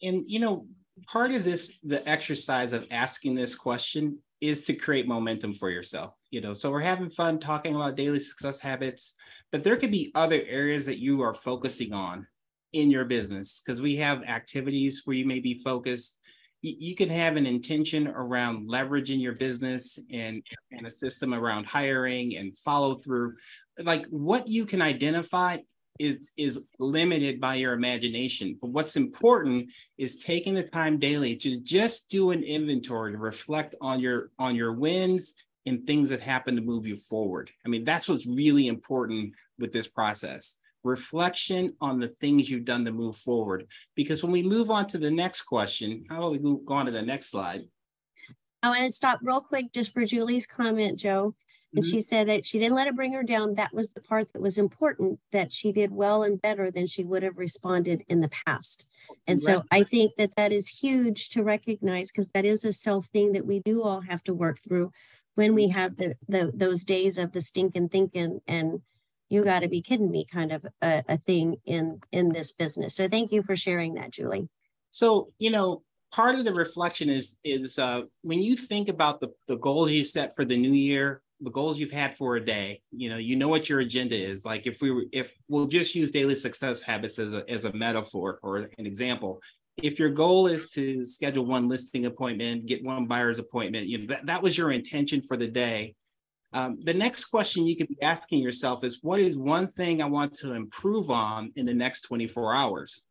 [0.01, 0.67] And you know,
[1.07, 6.15] part of this, the exercise of asking this question is to create momentum for yourself.
[6.31, 9.15] You know, so we're having fun talking about daily success habits,
[9.53, 12.27] but there could be other areas that you are focusing on
[12.73, 16.19] in your business because we have activities where you may be focused.
[16.63, 22.37] You can have an intention around leveraging your business and, and a system around hiring
[22.37, 23.35] and follow through.
[23.79, 25.59] Like what you can identify
[25.99, 28.59] is is limited by your imagination.
[28.61, 33.75] But what's important is taking the time daily to just do an inventory to reflect
[33.81, 35.35] on your on your wins
[35.67, 37.51] and things that happen to move you forward.
[37.65, 40.59] I mean, that's what's really important with this process.
[40.83, 43.69] Reflection on the things you've done to move forward.
[43.95, 46.93] Because when we move on to the next question, how about we go on to
[46.93, 47.63] the next slide?
[48.65, 51.35] I want to stop real quick just for Julie's comment, Joe.
[51.75, 51.91] And mm-hmm.
[51.91, 53.55] she said that she didn't let it bring her down.
[53.55, 57.05] That was the part that was important, that she did well and better than she
[57.05, 58.89] would have responded in the past.
[59.27, 59.57] And right.
[59.57, 63.33] so I think that that is huge to recognize because that is a self thing
[63.33, 64.93] that we do all have to work through
[65.35, 68.83] when we have the, the those days of the stinking thinking and
[69.29, 72.95] you got to be kidding me kind of a, a thing in in this business.
[72.95, 74.49] So thank you for sharing that, Julie.
[74.91, 75.83] So you know,
[76.13, 80.05] part of the reflection is is uh, when you think about the the goals you
[80.05, 83.37] set for the new year the goals you've had for a day you know you
[83.37, 84.45] know what your agenda is.
[84.45, 88.39] Like if we if we'll just use daily success habits as a, as a metaphor
[88.43, 89.41] or an example.
[89.83, 94.07] If your goal is to schedule one listing appointment get one buyer's appointment you know
[94.07, 95.95] that, that was your intention for the day.
[96.55, 100.05] Um, the next question you could be asking yourself is what is one thing i
[100.05, 103.05] want to improve on in the next 24 hours?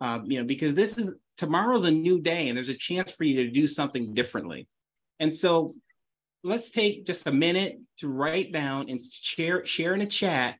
[0.00, 3.24] Um, you know because this is tomorrow's a new day and there's a chance for
[3.24, 4.66] you to do something differently.
[5.20, 5.68] And so
[6.44, 10.56] let's take just a minute to write down and share share in a chat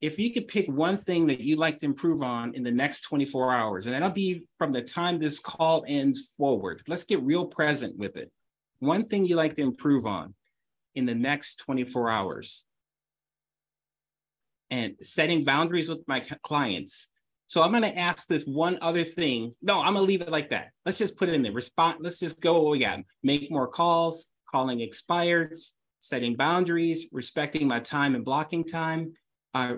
[0.00, 3.00] if you could pick one thing that you'd like to improve on in the next
[3.02, 6.82] 24 hours, and that'll be from the time this call ends forward.
[6.86, 8.30] Let's get real present with it.
[8.78, 10.34] One thing you like to improve on
[10.94, 12.66] in the next 24 hours.
[14.70, 17.08] And setting boundaries with my clients.
[17.46, 19.54] So I'm going to ask this one other thing.
[19.62, 20.72] No, I'm going to leave it like that.
[20.84, 21.52] Let's just put it in there.
[21.52, 21.98] Respond.
[22.00, 23.04] Let's just go oh what we.
[23.22, 29.12] Make more calls, calling expireds, setting boundaries, respecting my time and blocking time,
[29.52, 29.74] uh,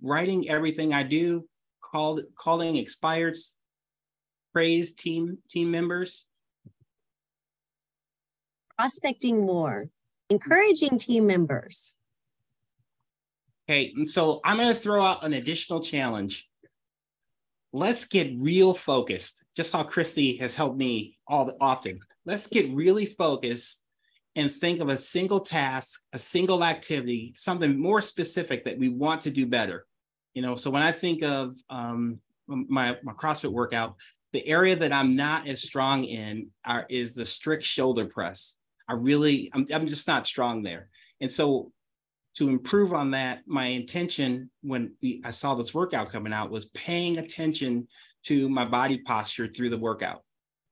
[0.00, 1.44] writing everything I do,
[1.80, 3.54] called, calling expireds,
[4.52, 6.28] praise team team members.
[8.78, 9.88] Prospecting more,
[10.30, 11.96] encouraging team members.
[13.68, 16.48] Okay, and so I'm going to throw out an additional challenge.
[17.72, 21.98] Let's get real focused, just how Christy has helped me all the, often.
[22.26, 23.82] Let's get really focused
[24.36, 29.20] and think of a single task, a single activity, something more specific that we want
[29.22, 29.86] to do better.
[30.34, 33.94] You know, so when I think of um, my, my CrossFit workout,
[34.32, 38.56] the area that I'm not as strong in are, is the strict shoulder press.
[38.88, 40.88] I really, I'm, I'm just not strong there.
[41.20, 41.70] And so
[42.34, 46.64] to improve on that, my intention when we, I saw this workout coming out was
[46.66, 47.86] paying attention
[48.24, 50.24] to my body posture through the workout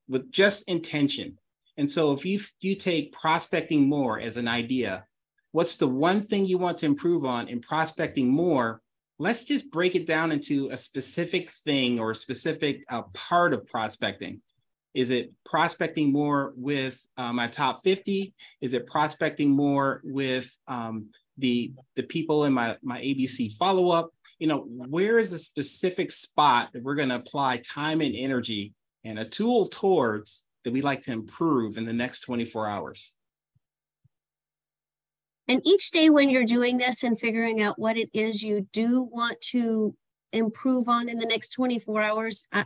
[0.08, 1.38] with just intention.
[1.82, 5.04] And so if you you take prospecting more as an idea,
[5.50, 8.80] what's the one thing you want to improve on in prospecting more?
[9.18, 13.66] Let's just break it down into a specific thing or a specific uh, part of
[13.66, 14.42] prospecting.
[14.94, 18.32] Is it prospecting more with uh, my top 50?
[18.60, 24.10] Is it prospecting more with um, the, the people in my, my ABC follow up?
[24.38, 28.72] You know, where is a specific spot that we're going to apply time and energy
[29.02, 33.14] and a tool towards that we'd like to improve in the next 24 hours.
[35.48, 39.02] And each day when you're doing this and figuring out what it is you do
[39.02, 39.94] want to
[40.32, 42.64] improve on in the next 24 hours, I,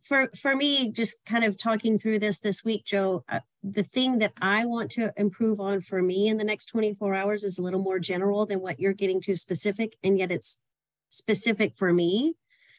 [0.00, 4.18] for for me, just kind of talking through this this week, Joe, uh, the thing
[4.18, 7.62] that I want to improve on for me in the next 24 hours is a
[7.62, 10.62] little more general than what you're getting to specific, and yet it's
[11.08, 12.36] specific for me.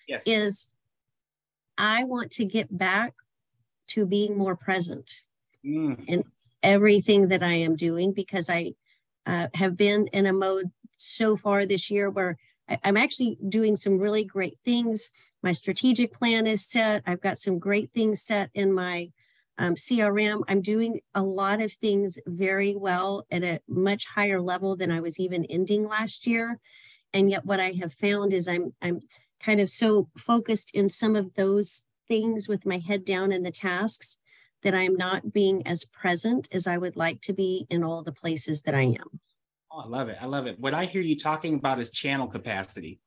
[0.08, 0.24] Yes.
[0.26, 0.72] Is
[1.78, 3.14] I want to get back
[3.90, 5.26] to being more present
[5.66, 5.98] mm.
[6.08, 6.24] in
[6.64, 8.74] everything that I am doing because I
[9.26, 13.76] uh, have been in a mode so far this year where I, I'm actually doing
[13.76, 15.12] some really great things.
[15.42, 17.04] My strategic plan is set.
[17.06, 19.12] I've got some great things set in my
[19.58, 20.42] um, CRM.
[20.48, 25.02] I'm doing a lot of things very well at a much higher level than I
[25.02, 26.60] was even ending last year.
[27.14, 29.02] And yet, what I have found is I'm I'm
[29.40, 33.52] kind of so focused in some of those things with my head down in the
[33.52, 34.18] tasks
[34.64, 38.12] that I'm not being as present as I would like to be in all the
[38.12, 39.20] places that I am.
[39.72, 40.18] Oh, I love it.
[40.20, 40.60] I love it.
[40.60, 43.00] What I hear you talking about is channel capacity.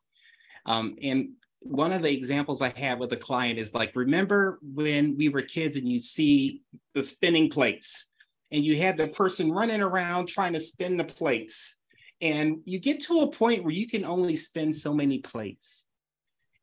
[0.65, 5.17] Um, and one of the examples I have with a client is like, remember when
[5.17, 6.63] we were kids and you see
[6.95, 8.11] the spinning plates
[8.51, 11.79] and you had the person running around trying to spin the plates.
[12.21, 15.87] And you get to a point where you can only spin so many plates.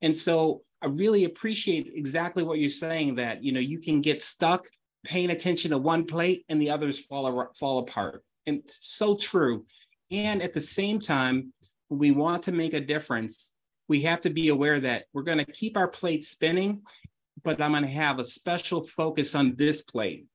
[0.02, 4.24] And so I really appreciate exactly what you're saying that, you know, you can get
[4.24, 4.66] stuck
[5.04, 8.24] paying attention to one plate and the others fall, fall apart.
[8.46, 9.66] And so true.
[10.12, 11.54] And at the same time,
[11.90, 13.54] we want to make a difference.
[13.88, 16.82] We have to be aware that we're going to keep our plate spinning,
[17.44, 20.26] but I'm going to have a special focus on this plate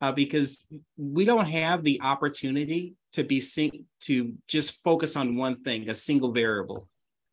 [0.00, 5.62] uh, because we don't have the opportunity to be sing- to just focus on one
[5.62, 6.88] thing, a single variable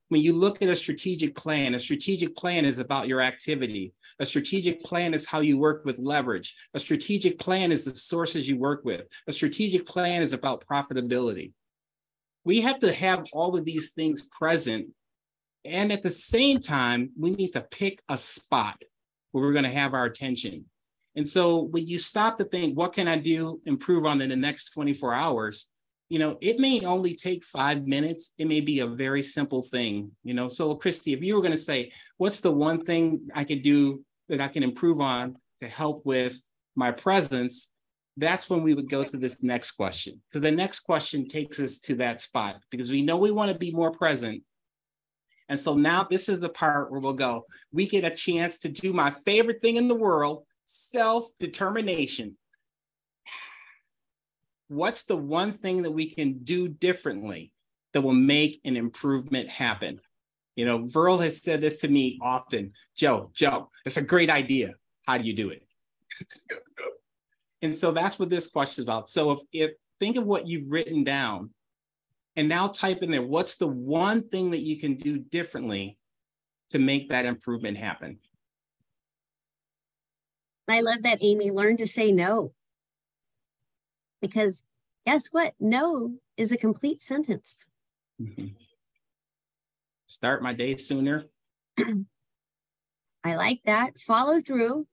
[0.10, 3.93] when you look at a strategic plan, a strategic plan is about your activity.
[4.20, 6.56] A strategic plan is how you work with leverage.
[6.74, 9.04] A strategic plan is the sources you work with.
[9.28, 11.52] A strategic plan is about profitability.
[12.46, 14.88] We have to have all of these things present.
[15.65, 18.82] And at the same time, we need to pick a spot
[19.32, 20.65] where we're going to have our attention.
[21.17, 24.36] And so when you stop to think, what can I do, improve on in the
[24.36, 25.67] next 24 hours?
[26.10, 28.34] You know, it may only take five minutes.
[28.38, 30.48] It may be a very simple thing, you know.
[30.48, 34.04] So, Christy, if you were going to say, what's the one thing I could do
[34.30, 36.41] that I can improve on to help with
[36.76, 37.72] my presence?
[38.15, 40.22] That's when we would go to this next question.
[40.30, 43.58] Because the next question takes us to that spot because we know we want to
[43.58, 44.43] be more present.
[45.50, 47.43] And so now this is the part where we'll go.
[47.72, 52.38] We get a chance to do my favorite thing in the world self determination
[54.67, 57.51] what's the one thing that we can do differently
[57.93, 59.99] that will make an improvement happen?
[60.56, 64.73] You know, Verl has said this to me often Joe, Joe, it's a great idea.
[65.06, 65.63] How do you do it?
[67.62, 69.10] and so that's what this question is about.
[69.10, 71.51] So if, if think of what you've written down
[72.36, 75.97] And now type in there, what's the one thing that you can do differently
[76.69, 78.19] to make that improvement happen?
[80.67, 81.49] I love that, Amy.
[81.49, 82.51] Learn to say no.
[84.21, 84.63] Because
[85.06, 85.53] guess what?
[85.60, 87.65] No is a complete sentence.
[88.21, 88.47] Mm-hmm.
[90.08, 91.25] Start my day sooner.
[93.23, 93.99] I like that.
[93.99, 94.88] Follow through.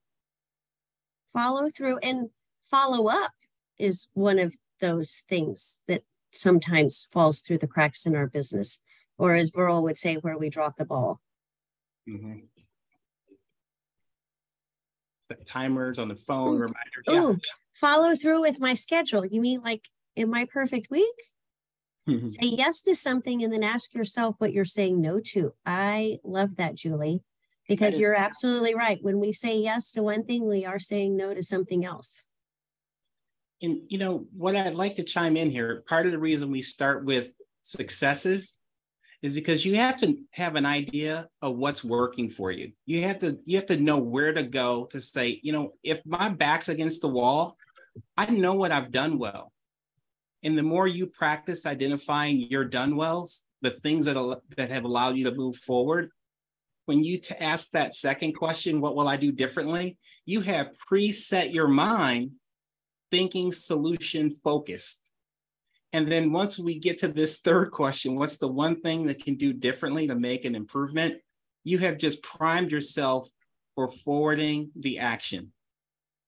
[1.32, 2.30] Follow through and
[2.62, 3.32] follow up
[3.78, 8.82] is one of those things that sometimes falls through the cracks in our business,
[9.18, 11.20] or as Verl would say, where we drop the ball.
[12.08, 12.40] Mm-hmm.
[15.28, 17.04] The timers on the phone, reminders.
[17.08, 17.63] Ooh, yeah.
[17.74, 19.26] Follow through with my schedule.
[19.26, 21.14] You mean like in my perfect week?
[22.08, 22.26] Mm-hmm.
[22.28, 25.54] Say yes to something and then ask yourself what you're saying no to.
[25.64, 27.22] I love that, Julie,
[27.68, 28.98] because you're absolutely right.
[29.02, 32.24] When we say yes to one thing, we are saying no to something else.
[33.62, 35.82] And you know what I'd like to chime in here.
[35.88, 37.32] Part of the reason we start with
[37.62, 38.58] successes
[39.22, 42.72] is because you have to have an idea of what's working for you.
[42.84, 46.04] You have to you have to know where to go to say, you know, if
[46.04, 47.56] my back's against the wall,
[48.16, 49.52] I know what I've done well.
[50.42, 55.16] And the more you practice identifying your done wells, the things that, that have allowed
[55.16, 56.10] you to move forward,
[56.86, 59.96] when you to ask that second question, what will I do differently?
[60.26, 62.32] You have preset your mind
[63.10, 65.00] thinking solution focused.
[65.94, 69.36] And then once we get to this third question, what's the one thing that can
[69.36, 71.20] do differently to make an improvement?
[71.62, 73.28] You have just primed yourself
[73.76, 75.52] for forwarding the action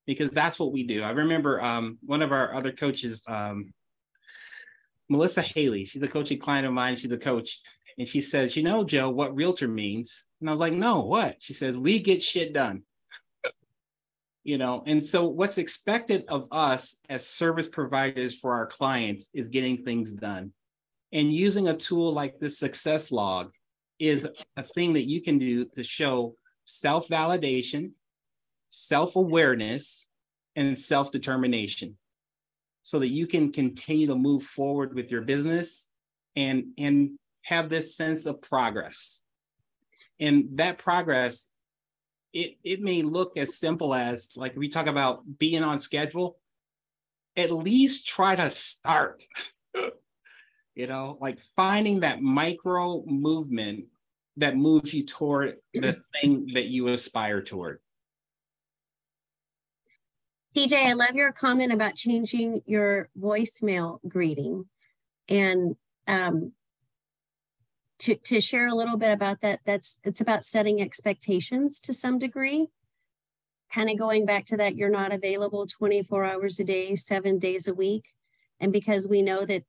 [0.06, 1.02] because that's what we do.
[1.02, 3.72] I remember um, one of our other coaches, um,
[5.08, 5.84] Melissa Haley.
[5.84, 6.96] She's a coaching client of mine.
[6.96, 7.60] She's a coach.
[7.98, 10.24] And she says, You know, Joe, what realtor means?
[10.40, 11.42] And I was like, No, what?
[11.42, 12.82] She says, We get shit done.
[14.44, 19.48] you know, and so what's expected of us as service providers for our clients is
[19.48, 20.52] getting things done.
[21.12, 23.52] And using a tool like this success log
[23.98, 27.92] is a thing that you can do to show self validation,
[28.68, 30.06] self awareness,
[30.56, 31.96] and self determination
[32.82, 35.88] so that you can continue to move forward with your business
[36.34, 39.24] and and have this sense of progress.
[40.18, 41.50] And that progress
[42.32, 46.38] it it may look as simple as like we talk about being on schedule
[47.36, 49.24] at least try to start
[50.74, 53.84] you know like finding that micro movement
[54.36, 57.80] that moves you toward the thing that you aspire toward
[60.56, 64.64] TJ, I love your comment about changing your voicemail greeting.
[65.28, 66.52] And um,
[67.98, 72.18] to, to share a little bit about that, that's it's about setting expectations to some
[72.18, 72.68] degree.
[73.70, 77.68] Kind of going back to that, you're not available 24 hours a day, seven days
[77.68, 78.14] a week.
[78.58, 79.64] And because we know that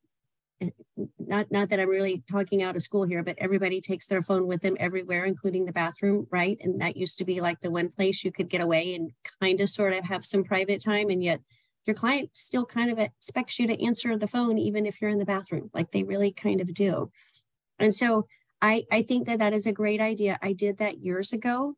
[1.20, 4.48] not not that I'm really talking out of school here, but everybody takes their phone
[4.48, 6.58] with them everywhere, including the bathroom, right?
[6.62, 9.62] And that used to be like the one place you could get away and kind
[9.62, 11.10] of sort of have some private time.
[11.10, 11.42] And yet
[11.86, 15.20] your client still kind of expects you to answer the phone, even if you're in
[15.20, 17.12] the bathroom, like they really kind of do.
[17.80, 18.28] And so
[18.62, 20.40] I, I think that that is a great idea.
[20.42, 21.76] I did that years ago.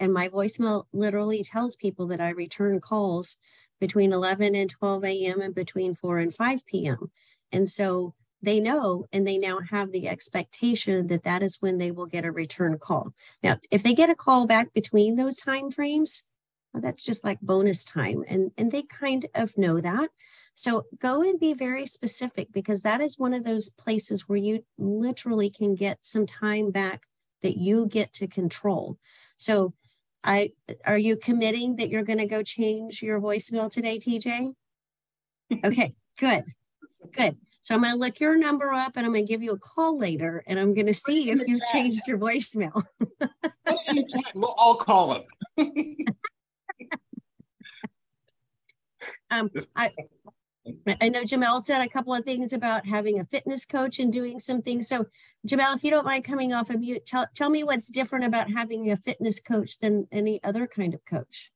[0.00, 3.36] And my voicemail literally tells people that I return calls
[3.80, 5.40] between 11 and 12 a.m.
[5.40, 7.10] and between 4 and 5 p.m.
[7.52, 11.92] And so they know and they now have the expectation that that is when they
[11.92, 13.14] will get a return call.
[13.42, 16.24] Now, if they get a call back between those time frames,
[16.72, 20.10] well, that's just like bonus time and and they kind of know that.
[20.54, 24.64] So go and be very specific because that is one of those places where you
[24.76, 27.06] literally can get some time back
[27.42, 28.98] that you get to control.
[29.36, 29.74] So
[30.24, 30.52] I
[30.84, 34.54] are you committing that you're going to go change your voicemail today, TJ?
[35.64, 36.44] Okay, good.
[37.10, 37.36] Good.
[37.60, 39.58] So I'm going to look your number up and I'm going to give you a
[39.58, 42.82] call later and I'm going to see if you've changed your voicemail.
[44.34, 45.22] we'll all call him.
[49.30, 49.90] um, I,
[51.00, 54.40] I know Jamel said a couple of things about having a fitness coach and doing
[54.40, 54.88] some things.
[54.88, 55.06] So
[55.46, 58.50] Jamel, if you don't mind coming off of mute, tell, tell me what's different about
[58.50, 61.52] having a fitness coach than any other kind of coach.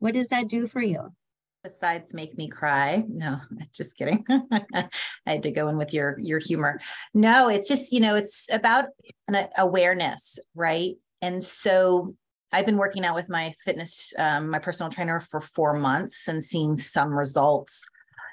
[0.00, 1.12] What does that do for you?
[1.62, 3.04] Besides make me cry.
[3.08, 3.38] No
[3.72, 4.24] just kidding.
[4.74, 4.88] I
[5.26, 6.80] had to go in with your your humor.
[7.14, 8.86] No it's just you know it's about
[9.28, 10.94] an awareness right?
[11.22, 12.14] And so
[12.52, 16.42] i've been working out with my fitness um, my personal trainer for four months and
[16.42, 17.84] seeing some results.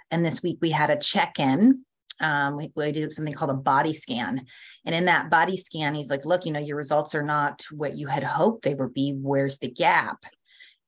[0.10, 1.84] And this week we had a check-in.
[2.20, 4.44] Um, we, we did something called a body scan.
[4.86, 7.96] And in that body scan he's like look you know your results are not what
[7.96, 9.12] you had hoped they would be.
[9.12, 10.26] Where's the gap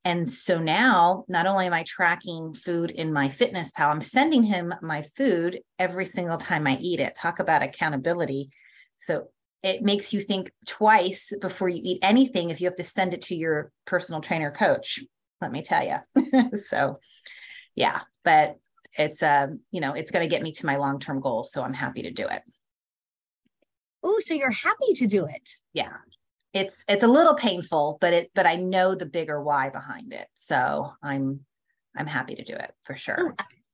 [0.04, 5.02] And so now, not only am I tracking food in MyFitnessPal, I'm sending him my
[5.14, 7.14] food every single time I eat it.
[7.14, 8.50] Talk about accountability.
[8.96, 9.28] So
[9.62, 13.22] it makes you think twice before you eat anything if you have to send it
[13.22, 15.00] to your personal trainer coach
[15.40, 16.98] let me tell you so
[17.74, 18.56] yeah but
[18.98, 21.72] it's um you know it's going to get me to my long-term goals so i'm
[21.72, 22.42] happy to do it
[24.02, 25.92] oh so you're happy to do it yeah
[26.52, 30.26] it's it's a little painful but it but i know the bigger why behind it
[30.34, 31.40] so i'm
[31.96, 33.32] i'm happy to do it for sure Ooh,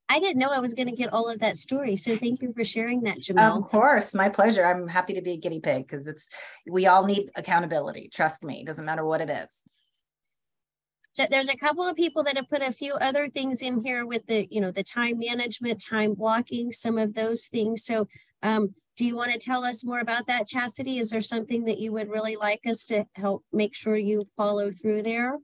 [0.08, 1.96] I didn't know I was going to get all of that story.
[1.96, 3.58] So thank you for sharing that, Jamel.
[3.58, 4.64] Of course, my pleasure.
[4.64, 6.28] I'm happy to be a guinea pig because it's
[6.64, 8.10] we all need accountability.
[8.14, 9.48] Trust me, it doesn't matter what it is.
[11.14, 14.04] So there's a couple of people that have put a few other things in here
[14.04, 17.84] with the, you know, the time management, time blocking, some of those things.
[17.84, 18.06] So
[18.42, 20.98] um, do you want to tell us more about that, Chastity?
[20.98, 24.70] Is there something that you would really like us to help make sure you follow
[24.70, 25.36] through there?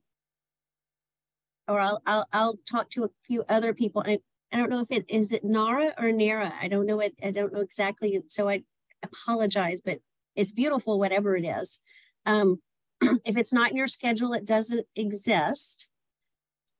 [1.68, 4.02] Or I'll I'll, I'll talk to a few other people.
[4.06, 4.18] I,
[4.52, 6.52] I don't know if it is it Nara or Nara.
[6.60, 7.14] I don't know it.
[7.22, 8.20] I don't know exactly.
[8.28, 8.62] So I
[9.02, 9.98] apologize, but
[10.34, 11.80] it's beautiful, whatever it is.
[12.24, 12.60] Um,
[13.02, 15.88] if it's not in your schedule, it doesn't exist.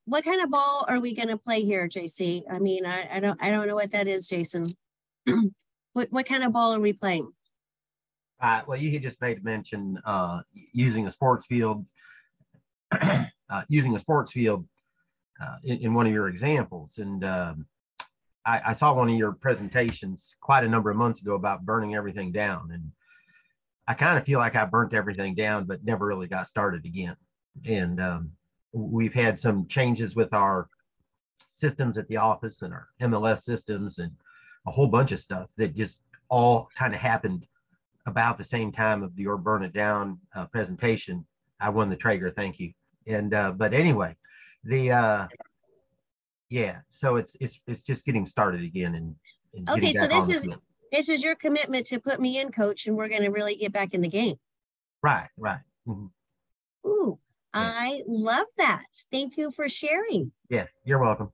[0.07, 2.43] What kind of ball are we going to play here, JC?
[2.51, 4.67] I mean, I, I don't I don't know what that is, Jason.
[5.93, 7.33] what what kind of ball are we playing?
[8.41, 11.87] Uh, well, you had just made mention uh, using a sports field,
[12.91, 13.25] uh,
[13.69, 14.67] using a sports field
[15.41, 17.67] uh, in, in, one of your examples, and um,
[18.45, 21.95] I, I, saw one of your presentations quite a number of months ago about burning
[21.95, 22.91] everything down, and
[23.87, 27.17] I kind of feel like I burnt everything down, but never really got started again.
[27.65, 28.33] And um,
[28.73, 30.69] we've had some changes with our
[31.53, 34.13] systems at the office and our MLS systems and
[34.67, 37.47] a whole bunch of stuff that just all kind of happened
[38.07, 41.27] about the same time of your burn it down uh, presentation.
[41.61, 42.73] I won the Traeger, thank you.
[43.07, 44.17] And uh, but anyway,
[44.65, 45.27] the uh,
[46.49, 49.15] yeah, so it's it's it's just getting started again and,
[49.55, 49.93] and okay.
[49.93, 50.49] So this is
[50.91, 53.73] this is your commitment to put me in, coach, and we're going to really get
[53.73, 54.37] back in the game.
[55.03, 55.61] Right, right.
[55.89, 56.07] Mm-hmm.
[56.89, 57.19] Ooh,
[57.55, 57.61] yeah.
[57.75, 58.85] I love that.
[59.11, 60.33] Thank you for sharing.
[60.49, 61.33] Yes, you're welcome.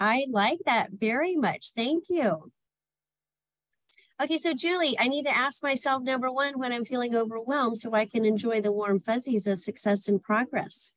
[0.00, 1.72] I like that very much.
[1.76, 2.50] Thank you.
[4.20, 7.92] Okay, so Julie, I need to ask myself number one when I'm feeling overwhelmed so
[7.92, 10.92] I can enjoy the warm fuzzies of success and progress.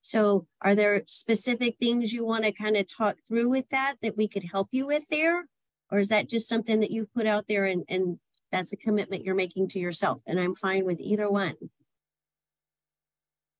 [0.00, 4.16] So, are there specific things you want to kind of talk through with that that
[4.16, 5.46] we could help you with there?
[5.90, 8.18] Or is that just something that you've put out there and, and
[8.52, 10.20] that's a commitment you're making to yourself?
[10.26, 11.54] And I'm fine with either one.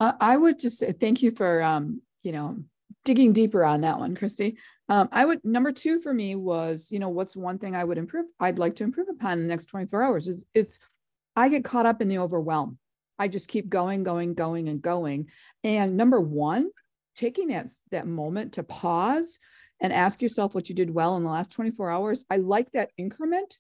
[0.01, 2.59] I would just say thank you for, um, you know,
[3.05, 4.59] digging deeper on that one, Christy.
[4.89, 7.99] Um, I would, number two for me was, you know, what's one thing I would
[7.99, 8.27] improve?
[8.41, 10.29] I'd like to improve upon in the next 24 hours.
[10.29, 10.79] It's, it's
[11.37, 12.79] I get caught up in the overwhelm.
[13.19, 15.27] I just keep going, going, going, and going.
[15.63, 16.71] And number one,
[17.17, 19.39] taking that, that moment to pause
[19.81, 22.25] and ask yourself what you did well in the last 24 hours.
[22.31, 23.59] I like that increment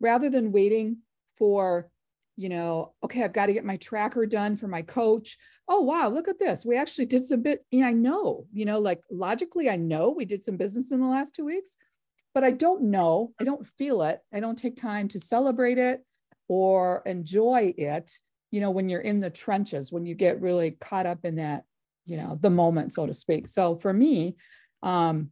[0.00, 0.98] rather than waiting
[1.38, 1.90] for,
[2.36, 5.36] you know, okay, I've got to get my tracker done for my coach.
[5.68, 6.64] Oh, wow, look at this.
[6.64, 7.64] We actually did some bit.
[7.70, 11.06] Yeah, I know, you know, like logically, I know we did some business in the
[11.06, 11.76] last two weeks,
[12.34, 13.32] but I don't know.
[13.40, 14.20] I don't feel it.
[14.32, 16.04] I don't take time to celebrate it
[16.48, 18.10] or enjoy it,
[18.50, 21.64] you know, when you're in the trenches, when you get really caught up in that,
[22.06, 23.48] you know, the moment, so to speak.
[23.48, 24.36] So for me,
[24.82, 25.30] um,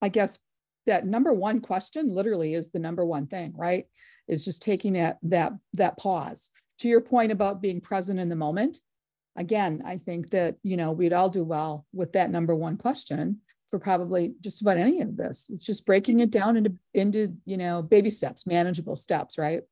[0.00, 0.38] I guess
[0.86, 3.86] that number one question literally is the number one thing, right?
[4.28, 6.50] Is just taking that that that pause.
[6.80, 8.80] To your point about being present in the moment,
[9.36, 13.40] again, I think that you know we'd all do well with that number one question
[13.68, 15.50] for probably just about any of this.
[15.50, 19.62] It's just breaking it down into into you know baby steps, manageable steps, right?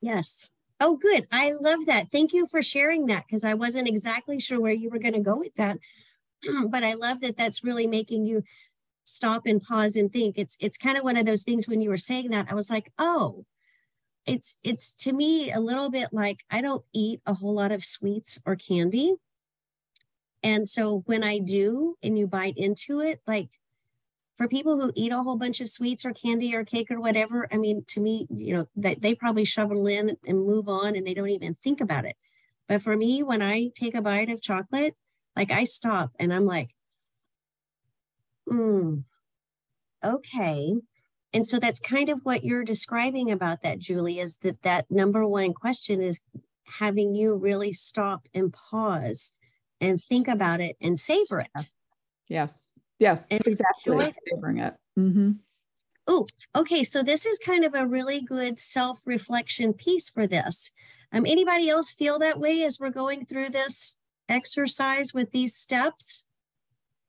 [0.00, 0.50] Yes.
[0.80, 1.28] Oh, good.
[1.30, 2.10] I love that.
[2.10, 5.20] Thank you for sharing that because I wasn't exactly sure where you were going to
[5.20, 5.78] go with that.
[6.68, 8.42] but I love that that's really making you
[9.04, 10.38] stop and pause and think.
[10.38, 12.70] It's it's kind of one of those things when you were saying that i was
[12.70, 13.44] like oh
[14.26, 17.84] it's it's to me a little bit like i don't eat a whole lot of
[17.84, 19.14] sweets or candy.
[20.44, 23.50] And so when i do and you bite into it like
[24.36, 27.46] for people who eat a whole bunch of sweets or candy or cake or whatever
[27.52, 31.06] i mean to me you know that they probably shovel in and move on and
[31.06, 32.16] they don't even think about it.
[32.68, 34.96] But for me when i take a bite of chocolate
[35.36, 36.70] like i stop and i'm like
[38.52, 39.04] Mm,
[40.04, 40.74] okay.
[41.32, 45.26] And so that's kind of what you're describing about that, Julie, is that that number
[45.26, 46.20] one question is
[46.64, 49.36] having you really stop and pause
[49.80, 51.70] and think about it and savor it.
[52.28, 52.68] Yes.
[52.98, 54.14] Yes, and exactly.
[54.28, 54.74] Savoring it.
[54.96, 55.32] Mm-hmm.
[56.06, 56.84] Oh, okay.
[56.84, 60.70] So this is kind of a really good self-reflection piece for this.
[61.12, 63.98] Um, anybody else feel that way as we're going through this
[64.28, 66.26] exercise with these steps?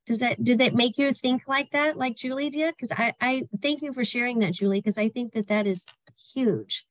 [0.05, 2.75] Does that did that make you think like that, like Julie did?
[2.75, 5.85] Because I, I thank you for sharing that, Julie, because I think that that is
[6.33, 6.85] huge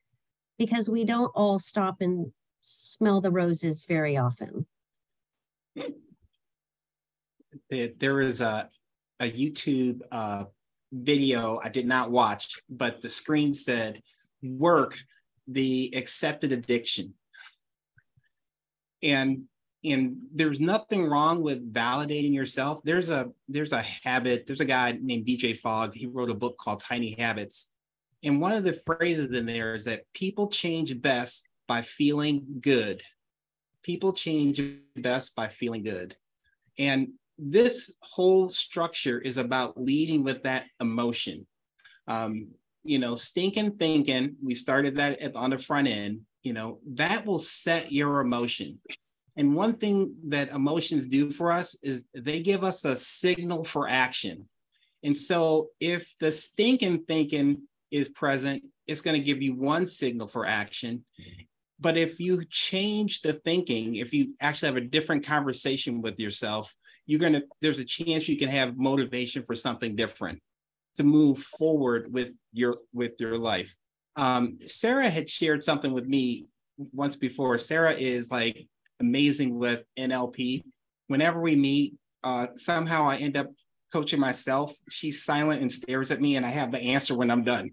[0.58, 2.32] because we don't all stop and
[2.62, 4.66] smell the roses very often.
[7.68, 8.70] There is a,
[9.20, 10.44] a YouTube uh,
[10.92, 14.00] video I did not watch, but the screen said,
[14.42, 14.98] work
[15.48, 17.14] the accepted addiction.
[19.02, 19.44] And
[19.84, 22.80] and there's nothing wrong with validating yourself.
[22.84, 24.46] There's a there's a habit.
[24.46, 25.94] There's a guy named BJ Fogg.
[25.94, 27.72] He wrote a book called Tiny Habits,
[28.22, 33.02] and one of the phrases in there is that people change best by feeling good.
[33.82, 34.62] People change
[34.96, 36.14] best by feeling good,
[36.78, 37.08] and
[37.38, 41.46] this whole structure is about leading with that emotion.
[42.06, 42.48] Um,
[42.84, 44.36] you know, stinking thinking.
[44.42, 46.20] We started that at, on the front end.
[46.44, 48.80] You know, that will set your emotion
[49.36, 53.88] and one thing that emotions do for us is they give us a signal for
[53.88, 54.48] action.
[55.02, 60.28] And so if the stinking thinking is present, it's going to give you one signal
[60.28, 61.04] for action.
[61.80, 66.74] But if you change the thinking, if you actually have a different conversation with yourself,
[67.06, 70.40] you're going to, there's a chance you can have motivation for something different
[70.94, 73.74] to move forward with your, with your life.
[74.14, 77.58] Um, Sarah had shared something with me once before.
[77.58, 78.68] Sarah is like
[79.00, 80.62] amazing with NLP.
[81.08, 83.48] Whenever we meet, uh, somehow I end up
[83.92, 84.74] coaching myself.
[84.88, 87.70] She's silent and stares at me, and I have the answer when I'm done.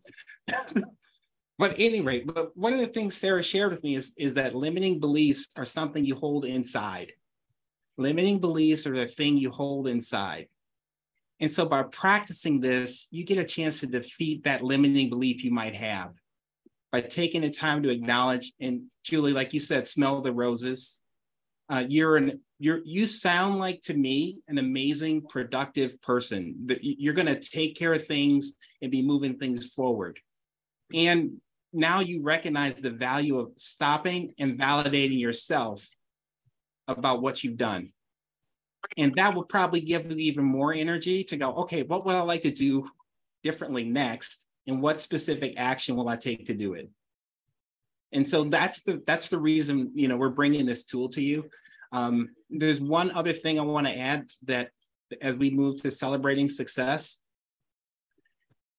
[1.57, 4.99] but anyway, but one of the things Sarah shared with me is, is that limiting
[4.99, 7.05] beliefs are something you hold inside.
[7.97, 10.47] Limiting beliefs are the thing you hold inside.
[11.41, 15.51] And so by practicing this, you get a chance to defeat that limiting belief you
[15.51, 16.11] might have
[16.91, 20.98] by taking the time to acknowledge and Julie, like you said, smell the roses,
[21.69, 27.13] uh, you're an you're you sound like to me an amazing productive person that you're
[27.13, 30.19] going to take care of things and be moving things forward.
[30.93, 31.39] And
[31.71, 35.87] now you recognize the value of stopping and validating yourself
[36.87, 37.89] about what you've done.
[38.97, 42.21] And that will probably give you even more energy to go okay what would i
[42.21, 42.89] like to do
[43.43, 44.47] differently next?
[44.67, 46.89] And what specific action will i take to do it
[48.11, 51.49] and so that's the that's the reason you know we're bringing this tool to you.
[51.91, 54.69] Um, there's one other thing I want to add that
[55.21, 57.19] as we move to celebrating success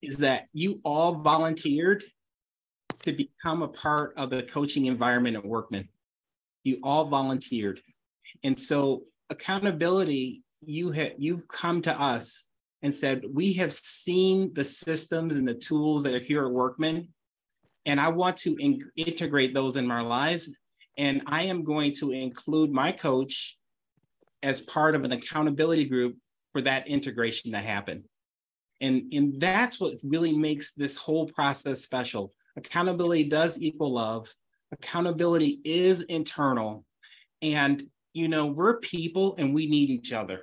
[0.03, 2.05] is that you all volunteered
[3.01, 5.89] to become a part of the coaching environment at Workman.
[6.65, 7.81] You all volunteered,
[8.43, 10.43] and so accountability.
[10.63, 12.47] You have you've come to us
[12.83, 17.09] and said we have seen the systems and the tools that are here at Workman
[17.87, 20.59] and I want to in- integrate those in my lives.
[20.99, 23.57] And I am going to include my coach
[24.43, 26.17] as part of an accountability group
[26.53, 28.05] for that integration to happen.
[28.81, 32.33] And, and that's what really makes this whole process special.
[32.57, 34.33] Accountability does equal love.
[34.73, 36.85] Accountability is internal.
[37.43, 40.43] And, you know, we're people and we need each other.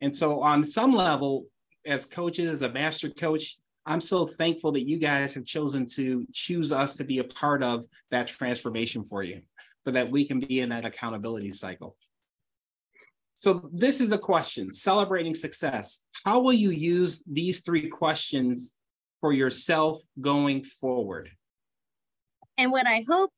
[0.00, 1.46] And so, on some level,
[1.86, 3.56] as coaches, as a master coach,
[3.86, 7.62] I'm so thankful that you guys have chosen to choose us to be a part
[7.62, 9.42] of that transformation for you,
[9.84, 11.96] so that we can be in that accountability cycle.
[13.34, 16.00] So, this is a question celebrating success.
[16.24, 18.74] How will you use these three questions
[19.20, 21.30] for yourself going forward?
[22.56, 23.32] And what I hope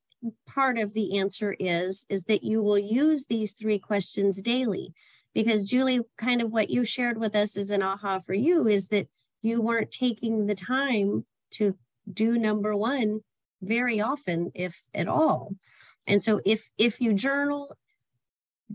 [0.47, 4.93] part of the answer is, is that you will use these three questions daily.
[5.35, 8.89] Because, Julie, kind of what you shared with us as an aha for you is
[8.89, 9.09] that
[9.45, 11.77] you weren't taking the time to
[12.13, 13.21] do number one
[13.63, 15.55] very often if at all.
[16.07, 17.77] And so if if you journal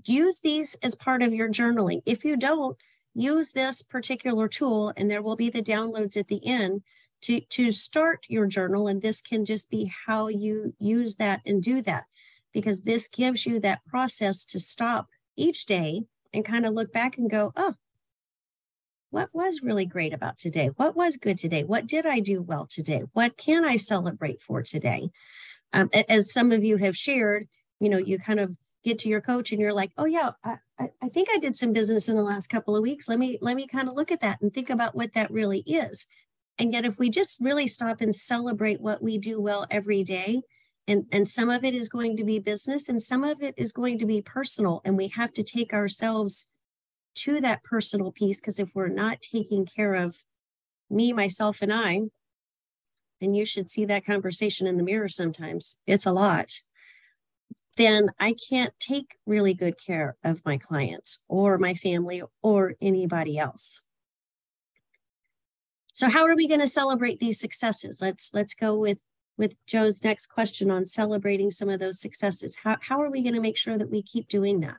[0.05, 2.01] use these as part of your journaling.
[2.05, 2.77] If you don't
[3.13, 6.83] use this particular tool and there will be the downloads at the end
[7.21, 8.87] to to start your journal.
[8.87, 12.05] And this can just be how you use that and do that
[12.53, 16.03] because this gives you that process to stop each day
[16.33, 17.73] and kind of look back and go oh
[19.11, 20.67] what was really great about today?
[20.75, 21.63] What was good today?
[21.63, 23.03] What did I do well today?
[23.13, 25.09] What can I celebrate for today?
[25.73, 27.47] Um, as some of you have shared,
[27.79, 30.57] you know, you kind of get to your coach and you're like, oh yeah, I,
[31.01, 33.07] I think I did some business in the last couple of weeks.
[33.07, 35.59] Let me let me kind of look at that and think about what that really
[35.59, 36.07] is.
[36.57, 40.41] And yet, if we just really stop and celebrate what we do well every day,
[40.87, 43.71] and and some of it is going to be business, and some of it is
[43.71, 46.49] going to be personal, and we have to take ourselves
[47.15, 50.17] to that personal piece because if we're not taking care of
[50.89, 52.01] me, myself, and I,
[53.21, 56.61] and you should see that conversation in the mirror sometimes, it's a lot.
[57.77, 63.37] then I can't take really good care of my clients or my family or anybody
[63.37, 63.85] else.
[65.93, 68.01] So how are we going to celebrate these successes?
[68.01, 69.01] Let's let's go with
[69.37, 72.57] with Joe's next question on celebrating some of those successes.
[72.63, 74.77] How how are we going to make sure that we keep doing that?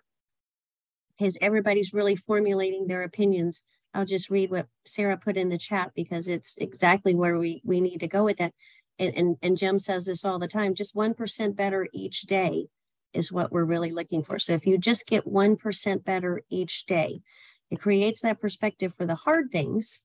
[1.20, 3.62] Because everybody's really formulating their opinions.
[3.92, 7.82] I'll just read what Sarah put in the chat because it's exactly where we we
[7.82, 8.54] need to go with that.
[8.98, 12.68] And and, and Jim says this all the time, just 1% better each day
[13.12, 14.38] is what we're really looking for.
[14.38, 17.20] So if you just get 1% better each day,
[17.70, 20.00] it creates that perspective for the hard things.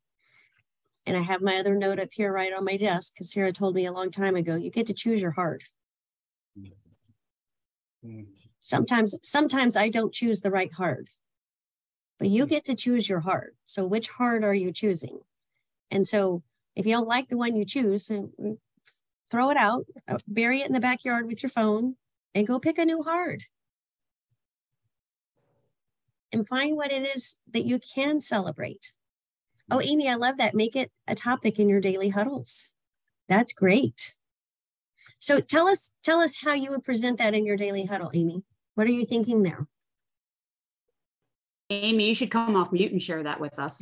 [1.05, 3.75] And I have my other note up here right on my desk because Sarah told
[3.75, 5.63] me a long time ago, you get to choose your hard.
[8.03, 8.44] Mm-hmm.
[8.67, 11.09] Sometimes, sometimes I don't choose the right hard,
[12.17, 12.49] but you hmm.
[12.49, 13.53] get to choose your hard.
[13.65, 15.19] So which hard are you choosing?
[15.91, 16.41] And so
[16.75, 18.57] if you don't like the one you choose, mm,
[19.29, 21.95] throw it out, uh, bury it in the backyard with your phone,
[22.33, 23.43] and go pick a new hard
[26.31, 28.93] and find what it is that you can celebrate.
[29.69, 29.89] Oh, hmm.
[29.89, 30.55] Amy, I love that.
[30.55, 32.71] Make it a topic in your daily huddles.
[33.27, 34.15] That's great.
[35.19, 38.43] So tell us, tell us how you would present that in your daily huddle, Amy.
[38.75, 39.65] What are you thinking there?
[41.69, 43.81] Amy, you should come off mute and share that with us.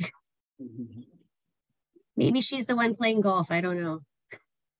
[2.16, 3.50] Maybe she's the one playing golf.
[3.50, 4.00] I don't know.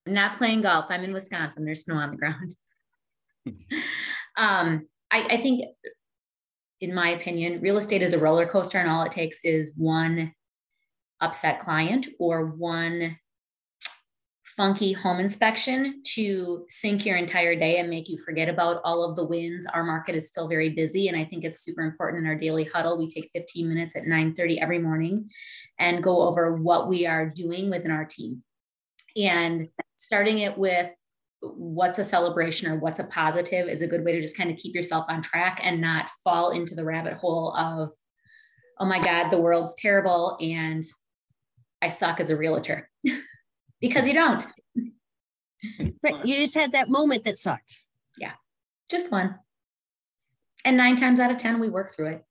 [0.07, 0.87] I'm not playing golf.
[0.89, 1.65] I'm in Wisconsin.
[1.65, 2.55] There's snow on the ground.
[4.37, 5.65] um, I, I think,
[6.81, 10.33] in my opinion, real estate is a roller coaster, and all it takes is one
[11.21, 13.19] upset client or one
[14.57, 19.17] funky home inspection to sink your entire day and make you forget about all of
[19.17, 19.67] the wins.
[19.67, 22.65] Our market is still very busy and I think it's super important in our daily
[22.65, 22.97] huddle.
[22.97, 25.29] We take 15 minutes at 9:30 every morning
[25.79, 28.43] and go over what we are doing within our team.
[29.17, 30.91] And starting it with
[31.41, 34.57] what's a celebration or what's a positive is a good way to just kind of
[34.57, 37.93] keep yourself on track and not fall into the rabbit hole of
[38.79, 40.87] oh my god the world's terrible and
[41.83, 42.89] i suck as a realtor
[43.89, 44.47] because you don't
[46.03, 47.85] right you just had that moment that sucked
[48.19, 48.33] yeah
[48.91, 49.37] just one
[50.65, 52.25] and nine times out of ten we work through it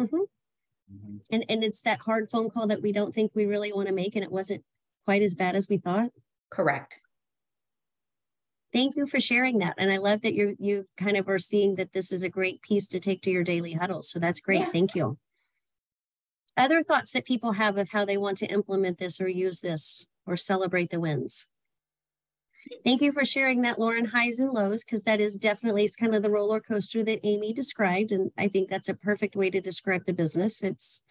[0.00, 0.16] mm-hmm.
[0.16, 1.16] Mm-hmm.
[1.30, 3.94] and and it's that hard phone call that we don't think we really want to
[3.94, 4.62] make and it wasn't
[5.04, 6.10] quite as bad as we thought
[6.50, 6.94] correct
[8.72, 9.74] thank you for sharing that.
[9.78, 12.62] And I love that you you kind of are seeing that this is a great
[12.62, 14.02] piece to take to your daily huddle.
[14.02, 14.60] So that's great.
[14.60, 14.70] Yeah.
[14.70, 15.18] Thank you.
[16.56, 20.06] Other thoughts that people have of how they want to implement this or use this
[20.28, 21.46] or celebrate the wins.
[22.84, 26.14] Thank you for sharing that, Lauren, highs and lows, because that is definitely it's kind
[26.14, 28.12] of the roller coaster that Amy described.
[28.12, 30.62] And I think that's a perfect way to describe the business.
[30.62, 31.02] It's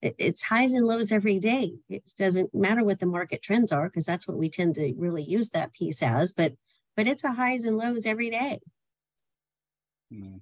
[0.00, 1.74] it's highs and lows every day.
[1.88, 5.22] It doesn't matter what the market trends are, because that's what we tend to really
[5.22, 6.32] use that piece as.
[6.32, 6.54] But
[6.96, 8.58] but it's a highs and lows every day.
[10.12, 10.38] Mm-hmm.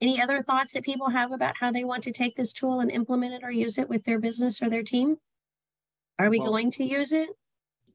[0.00, 2.90] Any other thoughts that people have about how they want to take this tool and
[2.90, 5.16] implement it or use it with their business or their team?
[6.18, 7.28] Are we well, going to use it?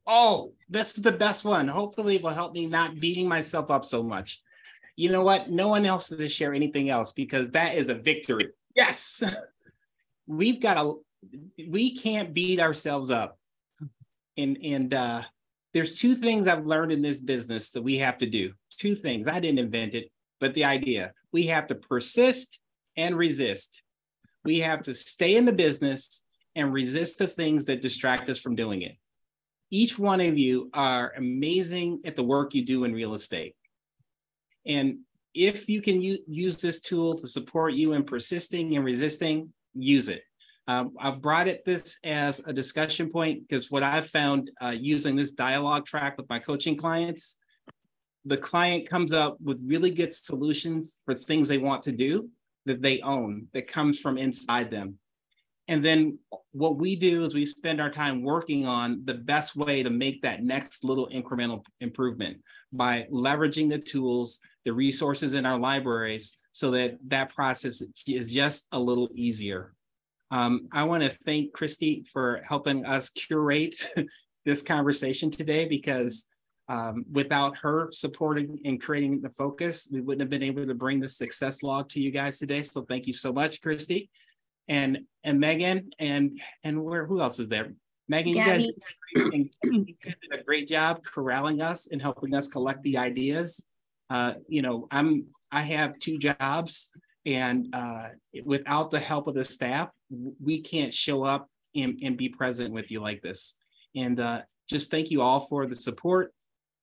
[0.07, 1.67] Oh, this is the best one.
[1.67, 4.41] Hopefully, it will help me not beating myself up so much.
[4.95, 5.49] You know what?
[5.49, 8.49] No one else has to share anything else because that is a victory.
[8.75, 9.23] Yes.
[10.27, 10.93] We've got a
[11.67, 13.37] we can't beat ourselves up.
[14.37, 15.23] And and uh
[15.73, 18.53] there's two things I've learned in this business that we have to do.
[18.77, 19.27] Two things.
[19.27, 21.13] I didn't invent it, but the idea.
[21.31, 22.59] We have to persist
[22.95, 23.83] and resist.
[24.45, 26.22] We have to stay in the business
[26.55, 28.95] and resist the things that distract us from doing it.
[29.71, 33.55] Each one of you are amazing at the work you do in real estate.
[34.65, 34.99] And
[35.33, 40.21] if you can use this tool to support you in persisting and resisting, use it.
[40.67, 45.15] Um, I've brought it this as a discussion point because what I've found uh, using
[45.15, 47.37] this dialogue track with my coaching clients,
[48.25, 52.29] the client comes up with really good solutions for things they want to do
[52.65, 54.97] that they own that comes from inside them.
[55.67, 56.19] And then
[56.51, 60.21] what we do is we spend our time working on the best way to make
[60.21, 62.37] that next little incremental improvement
[62.73, 68.67] by leveraging the tools, the resources in our libraries so that that process is just
[68.73, 69.73] a little easier.
[70.31, 73.75] Um, I want to thank Christy for helping us curate
[74.45, 76.25] this conversation today because
[76.69, 80.99] um, without her supporting and creating the focus, we wouldn't have been able to bring
[80.99, 82.63] the success log to you guys today.
[82.63, 84.09] So thank you so much, Christy.
[84.67, 87.73] And and Megan and and where who else is there?
[88.07, 88.67] Megan, you guys,
[89.15, 93.65] you did a great job corralling us and helping us collect the ideas.
[94.09, 96.91] Uh, you know, I'm I have two jobs
[97.25, 98.09] and uh,
[98.43, 99.89] without the help of the staff,
[100.41, 103.55] we can't show up and, and be present with you like this.
[103.95, 106.33] And uh, just thank you all for the support.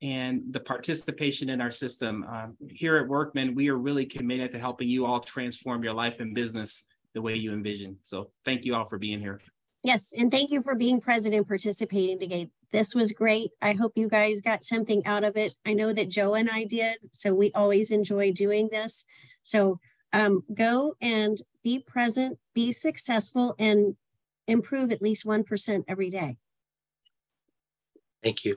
[0.03, 2.25] and the participation in our system.
[2.25, 6.21] Um, here at Workman, we are really committed to helping you all transform your life
[6.21, 7.99] and business the way you envision.
[8.03, 9.41] So thank you all for being here.
[9.83, 12.51] Yes, and thank you for being present and participating today.
[12.71, 13.51] This was great.
[13.63, 15.57] I hope you guys got something out of it.
[15.65, 19.07] I know that Joe and I did, so we always enjoy doing this.
[19.43, 19.81] So
[20.13, 23.97] um, go and be present, be successful, and
[24.47, 26.37] improve at least 1% every day.
[28.23, 28.57] Thank you.